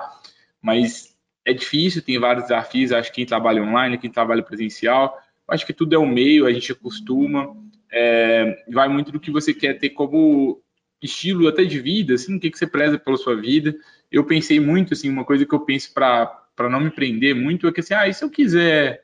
mas 0.61 1.15
é 1.45 1.53
difícil, 1.53 2.01
tem 2.01 2.19
vários 2.19 2.45
desafios, 2.45 2.91
acho 2.91 3.09
que 3.09 3.15
quem 3.15 3.25
trabalha 3.25 3.63
online, 3.63 3.97
quem 3.97 4.11
trabalha 4.11 4.43
presencial, 4.43 5.17
acho 5.47 5.65
que 5.65 5.73
tudo 5.73 5.95
é 5.95 5.99
um 5.99 6.07
meio, 6.07 6.45
a 6.45 6.51
gente 6.51 6.71
acostuma, 6.71 7.55
é, 7.91 8.63
vai 8.69 8.87
muito 8.87 9.11
do 9.11 9.19
que 9.19 9.31
você 9.31 9.53
quer 9.53 9.77
ter 9.77 9.89
como 9.89 10.61
estilo 11.01 11.47
até 11.47 11.63
de 11.63 11.79
vida, 11.79 12.13
assim, 12.13 12.37
o 12.37 12.39
que, 12.39 12.49
que 12.49 12.57
você 12.57 12.67
preza 12.67 12.97
pela 12.97 13.17
sua 13.17 13.35
vida. 13.35 13.75
Eu 14.11 14.23
pensei 14.23 14.59
muito, 14.59 14.93
assim, 14.93 15.09
uma 15.09 15.25
coisa 15.25 15.45
que 15.45 15.53
eu 15.53 15.59
penso 15.59 15.93
para 15.93 16.69
não 16.69 16.79
me 16.79 16.91
prender 16.91 17.35
muito 17.35 17.67
é 17.67 17.71
que, 17.71 17.79
assim, 17.79 17.93
ah, 17.93 18.07
e 18.07 18.13
se 18.13 18.23
eu 18.23 18.29
quiser 18.29 19.03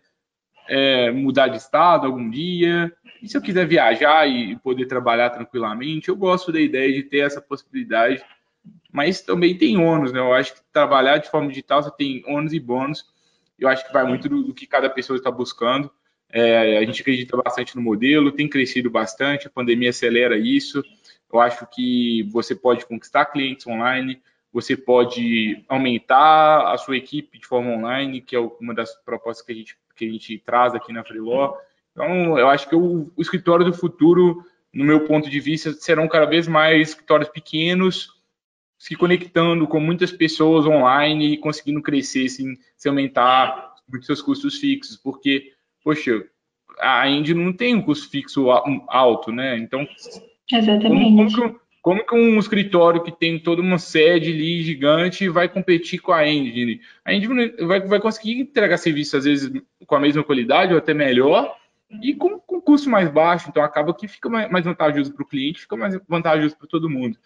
é, 0.67 1.11
mudar 1.11 1.47
de 1.47 1.57
estado 1.57 2.05
algum 2.05 2.29
dia, 2.29 2.91
e 3.21 3.27
se 3.27 3.35
eu 3.35 3.41
quiser 3.41 3.65
viajar 3.65 4.27
e 4.27 4.55
poder 4.57 4.85
trabalhar 4.85 5.31
tranquilamente, 5.31 6.09
eu 6.09 6.15
gosto 6.15 6.51
da 6.51 6.59
ideia 6.59 6.93
de 6.93 7.03
ter 7.03 7.19
essa 7.19 7.41
possibilidade, 7.41 8.23
mas 8.91 9.21
também 9.21 9.57
tem 9.57 9.77
ônus, 9.77 10.11
né? 10.11 10.19
Eu 10.19 10.33
acho 10.33 10.53
que 10.53 10.61
trabalhar 10.71 11.17
de 11.17 11.29
forma 11.29 11.49
digital 11.49 11.81
você 11.81 11.91
tem 11.95 12.23
ônus 12.27 12.53
e 12.53 12.59
bônus, 12.59 13.05
eu 13.57 13.67
acho 13.67 13.85
que 13.87 13.93
vai 13.93 14.05
muito 14.05 14.29
do, 14.29 14.43
do 14.43 14.53
que 14.53 14.67
cada 14.67 14.89
pessoa 14.89 15.17
está 15.17 15.31
buscando. 15.31 15.91
É, 16.29 16.77
a 16.77 16.85
gente 16.85 17.01
acredita 17.01 17.37
bastante 17.37 17.75
no 17.75 17.81
modelo, 17.81 18.31
tem 18.31 18.49
crescido 18.49 18.89
bastante, 18.89 19.47
a 19.47 19.49
pandemia 19.49 19.89
acelera 19.89 20.37
isso. 20.37 20.83
Eu 21.31 21.39
acho 21.39 21.67
que 21.67 22.23
você 22.31 22.55
pode 22.55 22.85
conquistar 22.85 23.25
clientes 23.25 23.65
online, 23.67 24.21
você 24.51 24.75
pode 24.75 25.63
aumentar 25.67 26.73
a 26.73 26.77
sua 26.77 26.97
equipe 26.97 27.37
de 27.37 27.45
forma 27.45 27.71
online, 27.71 28.21
que 28.21 28.35
é 28.35 28.39
uma 28.39 28.73
das 28.73 28.93
propostas 29.03 29.45
que 29.45 29.51
a 29.51 29.55
gente, 29.55 29.77
que 29.95 30.05
a 30.05 30.09
gente 30.09 30.37
traz 30.39 30.73
aqui 30.73 30.91
na 30.93 31.03
Freeló. 31.03 31.55
Então, 31.91 32.37
eu 32.37 32.47
acho 32.47 32.67
que 32.69 32.75
o, 32.75 33.11
o 33.15 33.21
escritório 33.21 33.65
do 33.65 33.73
futuro, 33.73 34.43
no 34.73 34.83
meu 34.83 35.05
ponto 35.05 35.29
de 35.29 35.39
vista, 35.39 35.73
serão 35.73 36.07
cada 36.07 36.25
vez 36.25 36.47
mais 36.47 36.89
escritórios 36.89 37.29
pequenos, 37.29 38.17
se 38.77 38.95
conectando 38.95 39.67
com 39.67 39.79
muitas 39.79 40.11
pessoas 40.11 40.65
online 40.65 41.33
e 41.33 41.37
conseguindo 41.37 41.81
crescer 41.81 42.29
sem, 42.29 42.57
sem 42.75 42.89
aumentar 42.89 43.75
muitos 43.87 44.05
seus 44.05 44.21
custos 44.21 44.57
fixos, 44.57 44.95
porque, 44.97 45.53
poxa, 45.87 46.21
a 46.81 47.07
Indy 47.07 47.33
não 47.33 47.53
tem 47.53 47.73
um 47.73 47.81
custo 47.81 48.09
fixo 48.09 48.49
alto, 48.89 49.31
né? 49.31 49.57
Então, 49.57 49.87
Exatamente. 50.51 51.15
Como, 51.15 51.31
como, 51.31 51.59
como, 51.81 52.05
que 52.05 52.13
um 52.13 52.37
escritório 52.37 53.01
que 53.01 53.11
tem 53.11 53.39
toda 53.39 53.61
uma 53.61 53.77
sede 53.77 54.33
ali 54.33 54.63
gigante 54.63 55.29
vai 55.29 55.47
competir 55.47 56.01
com 56.01 56.11
a 56.11 56.27
Engine? 56.27 56.81
A 57.05 57.13
Engine 57.13 57.53
vai, 57.65 57.79
vai 57.79 58.01
conseguir 58.01 58.37
entregar 58.37 58.77
serviço, 58.77 59.15
às 59.15 59.23
vezes, 59.23 59.49
com 59.85 59.95
a 59.95 59.99
mesma 60.01 60.25
qualidade 60.25 60.73
ou 60.73 60.77
até 60.77 60.93
melhor, 60.93 61.55
e 62.01 62.13
com, 62.13 62.37
com 62.37 62.59
custo 62.59 62.89
mais 62.89 63.09
baixo. 63.09 63.47
Então, 63.47 63.63
acaba 63.63 63.93
que 63.93 64.09
fica 64.09 64.27
mais 64.27 64.65
vantajoso 64.65 65.13
para 65.13 65.23
o 65.23 65.27
cliente, 65.27 65.61
fica 65.61 65.77
mais 65.77 65.97
vantajoso 66.05 66.57
para 66.57 66.67
todo 66.67 66.89
mundo. 66.89 67.17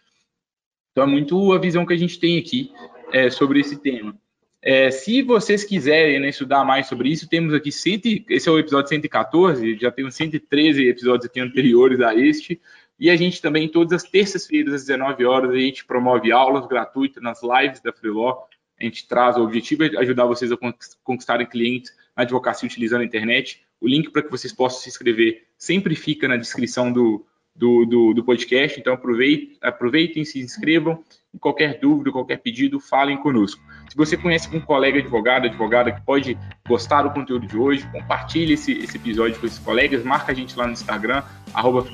Então, 0.91 1.04
é 1.04 1.08
muito 1.08 1.52
a 1.52 1.58
visão 1.58 1.84
que 1.84 1.93
a 1.93 1.97
gente 1.97 2.19
tem 2.19 2.38
aqui 2.38 2.71
é, 3.12 3.32
sobre 3.32 3.60
esse 3.60 3.82
tema. 3.82 4.15
É, 4.62 4.91
se 4.91 5.24
vocês 5.24 5.63
quiserem 5.63 6.19
né, 6.19 6.30
estudar 6.30 6.63
mais 6.63 6.88
sobre 6.88 7.10
isso, 7.10 7.28
temos 7.28 7.54
aqui, 7.54 7.71
cento, 7.71 8.08
esse 8.30 8.47
é 8.47 8.52
o 8.52 8.60
episódio 8.60 8.89
114, 8.89 9.78
já 9.80 9.91
temos 9.91 10.13
113 10.13 10.88
episódios 10.88 11.26
aqui 11.26 11.39
anteriores 11.39 12.00
a 12.00 12.13
este, 12.13 12.62
e 13.02 13.10
a 13.10 13.15
gente 13.15 13.41
também, 13.41 13.67
todas 13.67 14.04
as 14.04 14.08
terças-feiras, 14.08 14.76
às 14.76 14.82
19 14.86 15.26
horas, 15.26 15.50
a 15.50 15.58
gente 15.58 15.84
promove 15.84 16.32
aulas 16.32 16.67
gratuitas 16.67 17.24
nas 17.24 17.41
lives 17.41 17.82
da 17.82 17.91
Freeló. 17.91 18.43
A 18.80 18.84
gente 18.84 19.08
traz 19.08 19.38
o 19.38 19.41
objetivo 19.41 19.84
é 19.84 19.97
ajudar 19.97 20.28
vocês 20.28 20.52
a 20.52 20.58
conquistarem 21.04 21.47
clientes 21.47 21.91
na 22.15 22.21
advocacia 22.21 22.67
utilizando 22.67 23.02
a 23.02 23.06
internet. 23.06 23.65
O 23.80 23.88
link 23.88 24.12
para 24.12 24.21
que 24.21 24.30
vocês 24.30 24.54
possam 24.54 24.82
se 24.82 24.89
inscrever 24.89 25.47
sempre 25.58 25.95
fica 25.95 26.28
na 26.28 26.38
descrição 26.38 26.93
do, 26.93 27.26
do, 27.56 27.86
do, 27.88 28.13
do 28.13 28.24
podcast. 28.24 28.80
Então 28.80 28.93
aproveitem, 28.93 29.58
aproveitem, 29.60 30.24
se 30.24 30.39
inscrevam. 30.39 31.04
Qualquer 31.39 31.80
dúvida, 31.80 32.12
qualquer 32.12 32.38
pedido, 32.38 32.80
falem 32.80 33.17
conosco. 33.17 33.62
Se 33.89 33.96
você 33.96 34.17
conhece 34.17 34.48
algum 34.48 34.60
colega 34.60 35.00
advogado, 35.00 35.46
advogada 35.46 35.91
que 35.91 36.02
pode 36.02 36.38
gostar 36.67 37.04
do 37.04 37.12
conteúdo 37.12 37.48
de 37.48 37.58
hoje, 37.58 37.88
compartilhe 37.91 38.54
esse, 38.54 38.74
esse 38.74 38.98
episódio 38.98 39.39
com 39.39 39.46
esses 39.46 39.60
colegas, 39.60 40.04
marca 40.04 40.32
a 40.32 40.36
gente 40.36 40.58
lá 40.58 40.65
no 40.65 40.74
Instagram, 40.74 41.24
arroba 41.54 41.86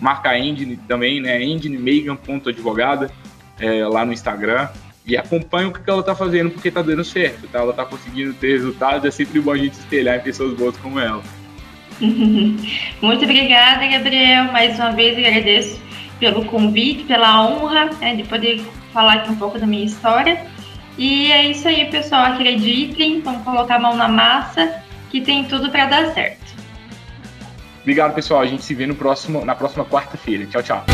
marca 0.00 0.30
a 0.30 0.38
Engine 0.38 0.76
também, 0.88 1.20
né? 1.20 1.42
enginemegan.advogada 1.42 3.10
é, 3.60 3.86
lá 3.86 4.04
no 4.04 4.12
Instagram 4.12 4.68
e 5.06 5.16
acompanha 5.16 5.68
o 5.68 5.72
que 5.72 5.88
ela 5.88 6.00
está 6.00 6.14
fazendo 6.14 6.50
porque 6.50 6.68
está 6.68 6.82
dando 6.82 7.04
certo, 7.04 7.48
tá? 7.48 7.60
Ela 7.60 7.70
está 7.70 7.84
conseguindo 7.84 8.34
ter 8.34 8.52
resultados, 8.52 9.04
é 9.04 9.10
sempre 9.10 9.40
bom 9.40 9.52
a 9.52 9.56
gente 9.56 9.74
espelhar 9.74 10.18
em 10.18 10.20
pessoas 10.20 10.54
boas 10.54 10.76
como 10.76 10.98
ela. 10.98 11.22
Muito 13.00 13.24
obrigada, 13.24 13.86
Gabriel. 13.86 14.52
Mais 14.52 14.78
uma 14.78 14.92
vez 14.92 15.16
agradeço 15.16 15.80
pelo 16.22 16.44
convite, 16.44 17.02
pela 17.02 17.44
honra 17.44 17.90
né, 18.00 18.14
de 18.14 18.22
poder 18.22 18.64
falar 18.92 19.14
aqui 19.14 19.30
um 19.32 19.34
pouco 19.34 19.58
da 19.58 19.66
minha 19.66 19.84
história. 19.84 20.46
E 20.96 21.32
é 21.32 21.50
isso 21.50 21.66
aí, 21.66 21.90
pessoal. 21.90 22.22
Acreditem, 22.26 23.20
vamos 23.20 23.42
colocar 23.42 23.74
a 23.74 23.78
mão 23.80 23.96
na 23.96 24.06
massa, 24.06 24.72
que 25.10 25.20
tem 25.20 25.42
tudo 25.42 25.68
para 25.68 25.86
dar 25.86 26.14
certo. 26.14 26.54
Obrigado, 27.80 28.14
pessoal. 28.14 28.40
A 28.40 28.46
gente 28.46 28.62
se 28.62 28.72
vê 28.72 28.86
no 28.86 28.94
próximo, 28.94 29.44
na 29.44 29.56
próxima 29.56 29.84
quarta-feira. 29.84 30.46
Tchau, 30.46 30.62
tchau. 30.62 30.84